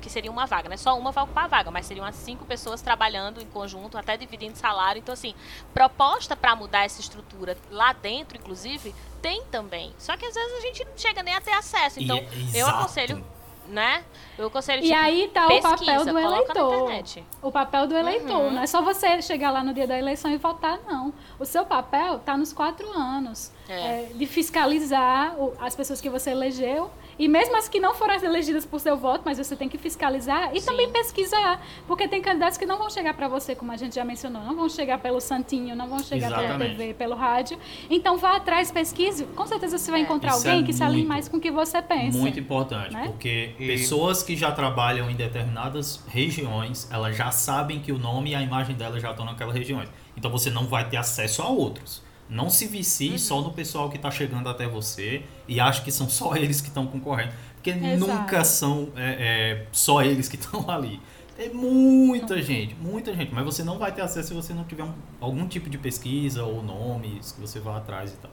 [0.00, 0.76] que seria uma vaga, né?
[0.76, 4.16] Só uma vai ocupar a vaga, mas seriam as cinco pessoas trabalhando em conjunto, até
[4.16, 4.98] dividindo salário.
[4.98, 5.34] Então, assim,
[5.72, 9.94] proposta para mudar essa estrutura lá dentro, inclusive, tem também.
[9.98, 12.00] Só que às vezes a gente não chega nem a ter acesso.
[12.00, 13.24] Então, e, eu aconselho
[13.68, 14.04] né?
[14.36, 17.04] Eu aconselho, tipo, E aí tá pesquisa, o papel do eleitor.
[17.42, 18.36] O papel do eleitor.
[18.36, 18.50] Uhum.
[18.52, 21.12] Não é só você chegar lá no dia da eleição e votar, não.
[21.38, 23.52] O seu papel tá nos quatro anos.
[23.68, 23.72] É.
[23.72, 28.64] É, de fiscalizar as pessoas que você elegeu e mesmo as que não foram elegidas
[28.64, 30.66] por seu voto, mas você tem que fiscalizar e Sim.
[30.66, 31.60] também pesquisar.
[31.86, 34.54] Porque tem candidatos que não vão chegar para você, como a gente já mencionou, não
[34.54, 36.58] vão chegar pelo Santinho, não vão chegar Exatamente.
[36.58, 37.58] pela TV, pelo rádio.
[37.90, 39.24] Então vá atrás, pesquise.
[39.24, 40.02] Com certeza você vai é.
[40.04, 42.18] encontrar Isso alguém é que se alinhe mais com o que você pensa.
[42.18, 43.04] Muito importante, né?
[43.06, 43.66] porque e...
[43.66, 48.42] pessoas que já trabalham em determinadas regiões, elas já sabem que o nome e a
[48.42, 49.88] imagem delas já estão naquelas regiões.
[50.16, 52.02] Então você não vai ter acesso a outros.
[52.28, 53.18] Não se vicie uhum.
[53.18, 56.68] só no pessoal que está chegando até você e acha que são só eles que
[56.68, 57.32] estão concorrendo.
[57.54, 58.12] Porque Exato.
[58.12, 61.00] nunca são é, é, só eles que estão ali.
[61.38, 62.42] É muita não.
[62.42, 63.32] gente, muita gente.
[63.32, 66.44] Mas você não vai ter acesso se você não tiver um, algum tipo de pesquisa
[66.44, 68.30] ou nomes que você vá atrás e tal.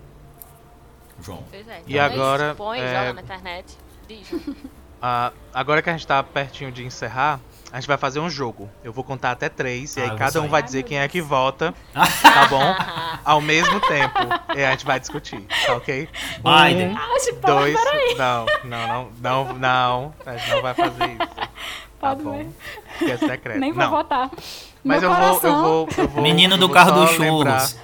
[1.22, 1.44] João.
[1.50, 1.82] Pois é.
[1.88, 2.56] E agora.
[2.56, 2.88] Põe, é...
[2.88, 3.78] joga na internet.
[4.08, 4.28] Diz.
[5.08, 7.40] Ah, agora que a gente está pertinho de encerrar,
[7.76, 8.70] a gente vai fazer um jogo.
[8.82, 11.20] Eu vou contar até três, e aí ah, cada um vai dizer quem é que
[11.20, 12.74] vota, tá bom?
[13.26, 14.18] Ao mesmo tempo.
[14.56, 16.08] E a gente vai discutir, tá ok?
[16.38, 16.96] Biden.
[16.96, 17.78] Um, dois.
[18.18, 20.14] Não, não, não, não, não.
[20.26, 21.36] A gente não vai fazer isso.
[21.36, 21.50] Tá
[22.00, 22.38] Pode bom?
[22.38, 22.48] ver.
[22.98, 23.60] Porque é secreto.
[23.60, 23.92] Nem vou não.
[23.92, 24.32] votar.
[24.82, 26.24] Mas eu vou, eu vou, eu vou.
[26.24, 27.78] Menino do carro dos churros.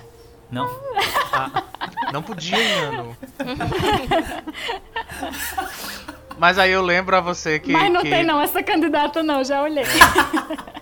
[0.49, 0.69] Não.
[1.33, 1.63] Ah,
[2.13, 3.17] não podia, Nano.
[6.41, 7.71] Mas aí eu lembro a você que.
[7.71, 8.09] Mas não que...
[8.09, 9.83] tem não, essa candidata não, já olhei.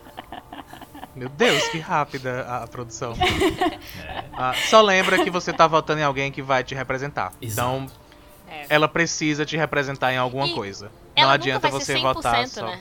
[1.13, 3.11] Meu Deus, que rápida a, produção.
[3.11, 4.23] É.
[4.31, 7.33] Ah, só lembra que você tá votando em alguém que vai te representar.
[7.41, 7.67] Exato.
[7.67, 7.87] Então,
[8.47, 8.67] é.
[8.69, 10.89] ela precisa te representar em alguma e coisa.
[11.17, 12.67] Não adianta você votar só.
[12.67, 12.79] Né?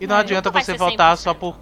[0.00, 1.54] E não, não adianta você votar só por,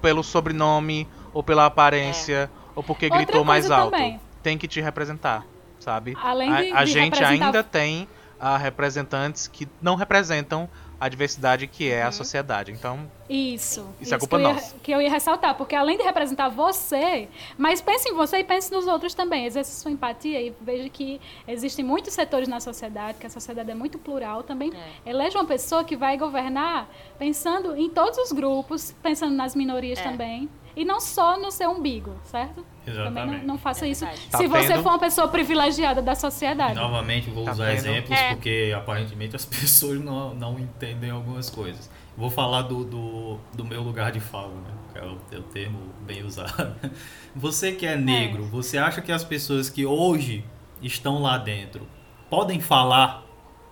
[0.00, 2.70] pelo sobrenome, ou pela aparência, é.
[2.76, 3.90] ou porque Outra gritou mais alto.
[3.90, 4.20] Também.
[4.40, 5.44] Tem que te representar.
[5.80, 6.16] sabe?
[6.22, 8.06] Além de- a a de gente representar- ainda tem
[8.40, 10.68] ah, representantes que não representam
[10.98, 12.72] a diversidade que é a sociedade.
[12.72, 13.86] Então, Isso.
[14.00, 14.76] Isso é culpa que eu ia- nossa.
[14.82, 17.26] Que eu ia ressaltar, porque além de representar você,
[17.56, 19.46] mas pense em você e pense nos outros também.
[19.46, 21.18] Exerça sua empatia e veja que
[21.48, 24.42] existem muitos setores na sociedade, que a sociedade é muito plural.
[24.42, 25.10] Também É.
[25.10, 26.86] eleja uma pessoa que vai governar
[27.18, 30.02] pensando em todos os grupos, pensando nas minorias É.
[30.02, 30.50] também.
[30.76, 32.64] E não só no seu umbigo, certo?
[32.84, 33.38] Também Exatamente.
[33.40, 34.06] não, não faça É isso.
[34.30, 34.82] Tá se você vendo?
[34.82, 36.74] for uma pessoa privilegiada da sociedade.
[36.74, 37.76] Novamente, vou Tá usar vendo?
[37.78, 38.34] exemplos É.
[38.34, 41.90] porque aparentemente as pessoas não, não entendem algumas coisas.
[42.16, 44.70] Vou falar do, do, do meu lugar de fala, né?
[44.92, 46.74] Que é o, é o termo bem usado.
[47.34, 50.44] Você que é negro, você acha que as pessoas que hoje
[50.82, 51.86] estão lá dentro
[52.28, 53.24] podem falar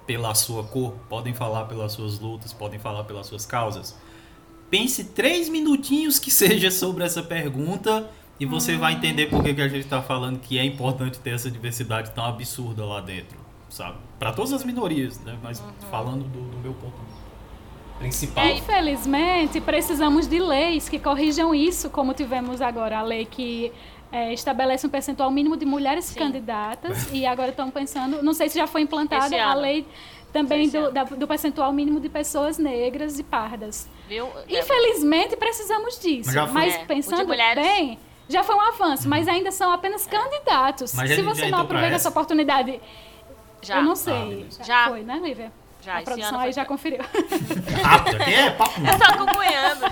[0.06, 3.98] pela sua cor, podem falar pelas suas lutas, podem falar pelas suas causas?
[4.70, 8.10] Pense três minutinhos que seja sobre essa pergunta
[8.40, 11.30] e você vai entender por que, que a gente está falando que é importante ter
[11.30, 13.36] essa diversidade tão absurda lá dentro,
[13.68, 13.98] sabe?
[14.18, 15.36] Para todas as minorias, né?
[15.42, 16.96] Mas falando do, do meu ponto
[17.98, 18.44] principal.
[18.44, 23.72] É, Infelizmente, precisamos de leis que corrijam isso, como tivemos agora a lei que
[24.10, 26.20] é, estabelece um percentual mínimo de mulheres Sim.
[26.20, 29.60] candidatas e agora estão pensando, não sei se já foi implantada a ano.
[29.60, 29.86] lei
[30.32, 33.88] também do, da- do percentual mínimo de pessoas negras e pardas.
[34.08, 34.28] Viu?
[34.48, 36.26] Infelizmente, precisamos disso.
[36.26, 36.54] Mas já foi.
[36.54, 37.98] Mas É, pensando mulheres- bem,
[38.28, 40.92] já foi um avanço, mas ainda são apenas candidatos.
[40.94, 42.08] Mas se você não aproveita essa?
[42.08, 42.80] oportunidade,
[43.62, 43.76] Já.
[43.78, 44.14] eu não Ah, sei.
[44.28, 44.64] beleza.
[44.64, 44.88] Já.
[44.88, 45.52] Foi, né, Lívia?
[45.88, 47.00] Já, a esse produção ano aí já conferiu.
[47.82, 48.72] Rápido, aqui é papo.
[48.80, 49.84] Eu tô acompanhando.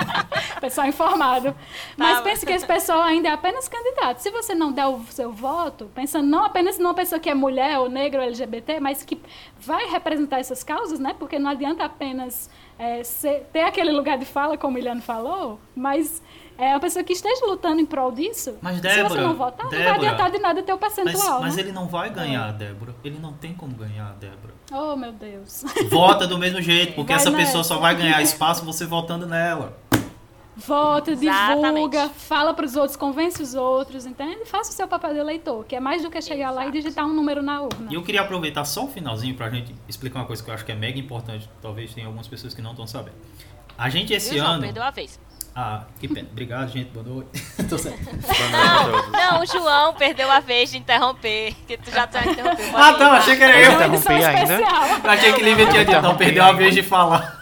[0.60, 1.54] pessoal informado.
[1.96, 4.18] Mas Tá, pense que esse pessoal ainda é apenas candidato.
[4.18, 7.78] Se você não der o seu voto, pensando não apenas numa pessoa que é mulher
[7.78, 9.20] ou negra ou LGBT, mas que
[9.58, 11.14] vai representar essas causas, né?
[11.18, 12.48] Porque não adianta apenas
[12.78, 16.22] é, ser- ter aquele lugar de fala, como o Iliano falou, mas
[16.56, 18.56] é uma pessoa que esteja lutando em prol disso.
[18.60, 20.94] Mas, se você Débora, não votar, não vai Débora, adiantar de nada ter o Mas,
[20.94, 21.40] percentual.
[21.40, 21.62] mas né?
[21.62, 22.94] ele não vai ganhar, Débora.
[23.02, 24.59] Ele não tem como ganhar, Débora.
[24.72, 25.64] Oh, meu Deus.
[25.90, 27.44] Vota do mesmo jeito, porque Vai essa nessa.
[27.46, 29.76] pessoa só vai ganhar espaço você votando nela.
[30.56, 31.74] Vota, Exatamente.
[31.74, 34.44] divulga, fala para os outros, convence os outros, entende?
[34.44, 36.78] Faça o seu papel de eleitor, que é mais do que chegar lá e Exato.
[36.82, 37.88] digitar um número na urna.
[37.90, 40.64] E eu queria aproveitar só o finalzinho pra gente explicar uma coisa que eu acho
[40.64, 41.48] que é mega importante.
[41.62, 43.16] Talvez tenha algumas pessoas que não estão sabendo.
[43.78, 44.52] A gente esse João?
[44.52, 44.62] ano.
[44.62, 45.18] Perdeu a vez.
[45.54, 46.28] Ah, que pena.
[46.30, 46.90] Obrigado, gente.
[46.90, 47.28] Boa noite.
[47.68, 47.98] Tô certo.
[48.52, 51.54] Não, não, o João perdeu a vez de interromper.
[51.66, 52.76] Que tu já tá interrompendo.
[52.76, 53.12] Ah, tá.
[53.12, 53.72] Achei que era Eu eu.
[53.74, 54.54] interrompi ainda.
[54.54, 54.82] especial.
[55.04, 56.00] Achei que Lívia tinha dito.
[56.02, 57.40] Não, perdeu a vez de falar.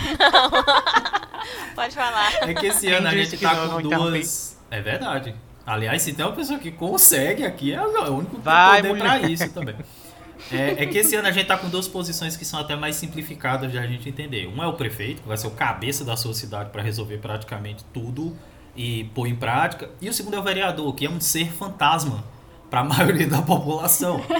[1.74, 2.32] Pode falar.
[2.48, 4.58] É que esse Quem ano a gente tá não, com não duas.
[4.70, 5.34] É verdade.
[5.66, 9.02] Aliás, se tem uma pessoa que consegue aqui, é o único que Vai, tem poder
[9.02, 9.30] pra mulher.
[9.30, 9.76] isso também.
[10.52, 12.96] É, é que esse ano a gente tá com duas posições que são até mais
[12.96, 14.46] simplificadas de a gente entender.
[14.46, 17.84] Um é o prefeito, que vai ser o cabeça da sua cidade para resolver praticamente
[17.92, 18.36] tudo
[18.76, 19.90] e pôr em prática.
[20.00, 22.24] E o segundo é o vereador, que é um ser fantasma
[22.70, 24.20] para a maioria da população.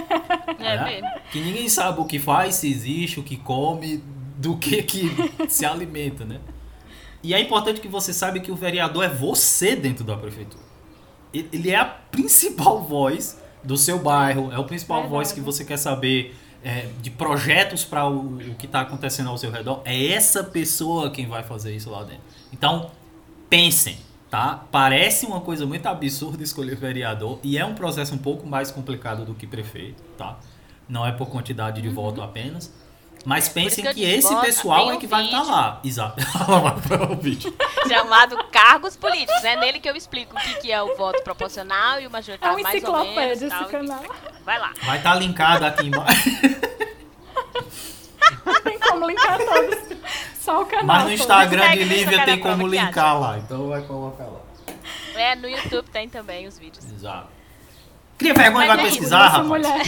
[0.59, 0.85] É né?
[0.85, 1.09] mesmo.
[1.31, 4.03] Que ninguém sabe o que faz, se existe, o que come,
[4.37, 5.09] do que que
[5.49, 6.39] se alimenta, né?
[7.23, 10.63] E é importante que você saiba que o vereador é você dentro da prefeitura.
[11.33, 15.15] Ele ele é a principal voz do seu bairro, é o principal Verdade.
[15.15, 19.37] voz que você quer saber é, de projetos para o, o que está acontecendo ao
[19.37, 19.81] seu redor.
[19.85, 22.23] É essa pessoa quem vai fazer isso lá dentro.
[22.51, 22.91] Então,
[23.49, 23.97] pensem,
[24.29, 24.65] tá?
[24.71, 29.25] Parece uma coisa muito absurda escolher vereador e é um processo um pouco mais complicado
[29.25, 30.39] do que prefeito, tá?
[30.87, 32.73] Não é por quantidade de voto apenas.
[33.25, 33.49] Mas.
[33.49, 35.51] É, pensem que, que esse pessoal é que vai estar vídeo.
[35.51, 35.79] lá.
[35.83, 36.21] Exato.
[36.47, 37.55] Ela vai para o vídeo.
[37.87, 39.43] Chamado cargos políticos.
[39.43, 42.09] É nele que eu explico o que, que é o voto proporcional e o É
[42.09, 43.41] majoritário uma mais ou menos.
[43.41, 43.61] enciclopédia tal.
[43.61, 44.15] esse canal.
[44.43, 44.73] Vai lá.
[44.83, 46.29] Vai estar linkado aqui embaixo.
[48.45, 49.97] Não tem como linkar todos.
[50.39, 50.85] Só o canal.
[50.85, 51.11] Mas no.
[51.11, 53.37] Instagram de Lívia tem como linkar lá.
[53.37, 54.39] Então vai colocar lá.
[55.15, 56.85] É, no YouTube tem também os vídeos.
[56.91, 57.27] Exato.
[58.21, 59.47] Cria vergonha, vai é pesquisar, rapaz.
[59.47, 59.81] mulher.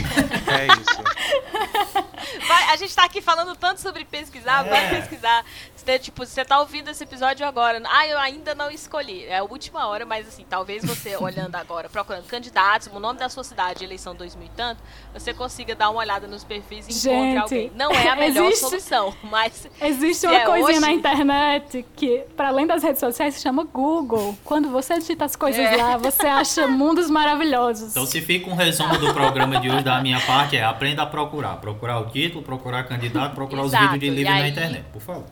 [0.48, 1.04] É isso.
[2.48, 4.70] Vai, a gente tá aqui falando tanto sobre pesquisar, É.
[4.70, 5.46] vai pesquisar.
[5.76, 7.82] Você, tipo, você tá ouvindo esse episódio agora.
[7.86, 9.26] Ah, eu ainda não escolhi.
[9.26, 13.28] É a última hora, mas assim, talvez você olhando agora, procurando candidatos, o nome da
[13.30, 14.82] sua cidade, eleição 2000 e tanto,
[15.14, 17.72] você consiga dar uma olhada nos perfis e encontre Gente, alguém.
[17.76, 22.26] Não é a melhor existe- solução, mas Existe uma é coisinha hoje- na internet que,
[22.36, 24.38] para além das redes sociais, se chama Google.
[24.44, 25.76] Quando você digita as coisas É.
[25.78, 27.92] lá, você acha mundos maravilhosos.
[27.92, 31.06] Então, se fica um resumo do programa de hoje da minha parte, é aprenda a
[31.06, 31.58] procurar.
[31.58, 35.02] Procurar o título, procurar candidato, procurar Exato, os vídeos de livro na aí- internet, por
[35.02, 35.26] favor.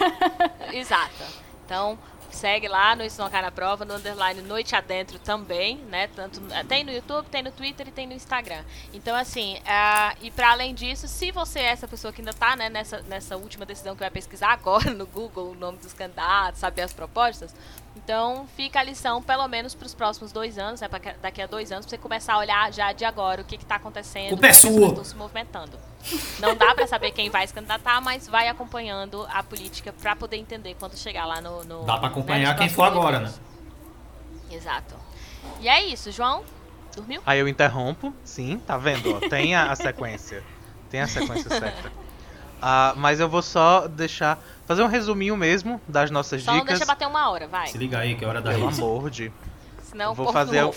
[0.72, 1.22] Exato.
[1.64, 1.98] Então,
[2.32, 6.08] Segue lá no Isso Não Cai na Prova, no underline Noite Adentro também, né?
[6.08, 8.64] Tanto, tem no YouTube, tem no Twitter e tem no Instagram.
[8.92, 12.56] Então, assim, uh, e para além disso, se você é essa pessoa que ainda tá
[12.56, 16.58] né, nessa, nessa última decisão que vai pesquisar agora no Google o nome dos candidatos,
[16.58, 17.54] saber as propostas,
[17.96, 21.46] então fica a lição, pelo menos para os próximos dois anos, né, pra daqui a
[21.46, 24.34] dois anos, para você começar a olhar já de agora o que está acontecendo, o
[24.34, 25.78] as pessoas estão se movimentando.
[26.40, 30.36] Não dá para saber quem vai se candidatar, mas vai acompanhando a política para poder
[30.36, 31.62] entender quando chegar lá no.
[31.64, 33.32] no dá para acompanhar né, quem for agora, né?
[34.50, 34.94] Exato.
[35.60, 36.44] E é isso, João.
[36.94, 37.22] Dormiu?
[37.24, 39.14] Aí eu interrompo, sim, tá vendo?
[39.14, 40.42] Ó, tem a, a sequência.
[40.90, 41.92] Tem a sequência certa.
[42.62, 44.38] Uh, mas eu vou só deixar.
[44.66, 46.68] Fazer um resuminho mesmo das nossas só dicas.
[46.68, 47.66] Só deixa bater uma hora, vai.
[47.66, 49.32] Se liga aí, que é hora da Pelo amor de.
[49.82, 50.72] Senão vou fazer o,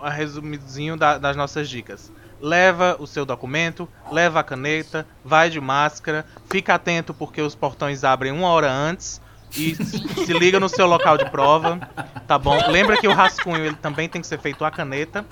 [0.00, 5.58] o, resumidozinho da, das nossas dicas leva o seu documento, leva a caneta, vai de
[5.58, 9.22] máscara, fica atento porque os portões abrem uma hora antes
[9.54, 11.78] e se liga no seu local de prova,
[12.26, 12.58] tá bom?
[12.70, 15.24] Lembra que o rascunho ele também tem que ser feito a caneta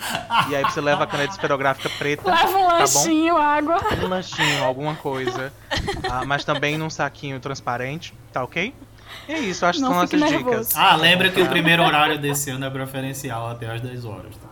[0.49, 3.41] e aí você leva a caneta esferográfica preta, leva um tá lanchinho, bom?
[3.41, 5.53] água, um lanchinho, alguma coisa,
[6.09, 8.75] ah, mas também num saquinho transparente, tá ok?
[9.29, 10.77] E é isso, acho que são nossas dicas.
[10.77, 14.49] Ah, lembra que o primeiro horário desse ano é preferencial até às 10 horas, tá?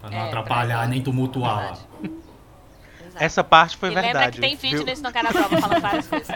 [0.00, 1.78] Pra não é, atrapalhar nem tumultuar
[3.18, 3.24] lá.
[3.24, 4.16] Essa parte foi e verdade.
[4.16, 4.86] Lembra que tem vídeo viu?
[4.86, 6.28] nesse No Prova falando várias coisas.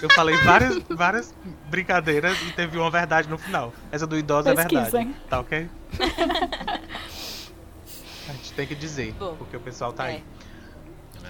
[0.00, 1.34] Eu falei várias, várias
[1.68, 3.72] brincadeiras e teve uma verdade no final.
[3.90, 5.14] Essa do idoso é verdade.
[5.28, 5.68] Tá ok?
[8.28, 10.14] a gente tem que dizer, Bom, porque o pessoal tá é.
[10.14, 10.24] aí.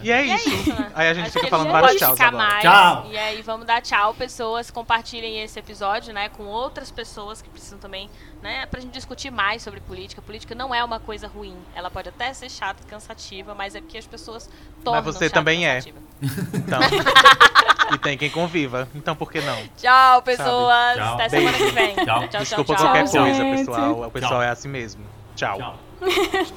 [0.03, 0.49] E é, e isso.
[0.49, 0.71] é isso.
[0.71, 0.93] Né?
[0.95, 2.61] Aí a gente Acho fica falando vários tchau agora.
[2.61, 3.07] tchau.
[3.11, 4.71] E aí vamos dar tchau, pessoas.
[4.71, 8.09] Compartilhem esse episódio, né, com outras pessoas que precisam também,
[8.43, 10.23] né, pra gente discutir mais sobre política.
[10.23, 11.57] Política não é uma coisa ruim.
[11.75, 14.49] Ela pode até ser chata, cansativa, mas é porque as pessoas
[14.85, 15.81] tornam Mas você também é.
[15.81, 16.81] Então.
[17.95, 18.89] e tem quem conviva.
[18.95, 19.59] Então por que não?
[19.77, 20.97] Tchau, pessoas.
[20.97, 21.15] Tchau.
[21.15, 21.53] Até Beijo.
[21.53, 21.95] semana que vem.
[22.05, 22.29] Tchau.
[22.29, 24.03] tchau Desculpa tchau, qualquer coisa, pessoal.
[24.03, 25.05] O pessoal é assim mesmo.
[25.37, 25.59] Tchau.
[25.59, 25.79] Tchau.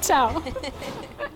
[0.00, 1.32] tchau.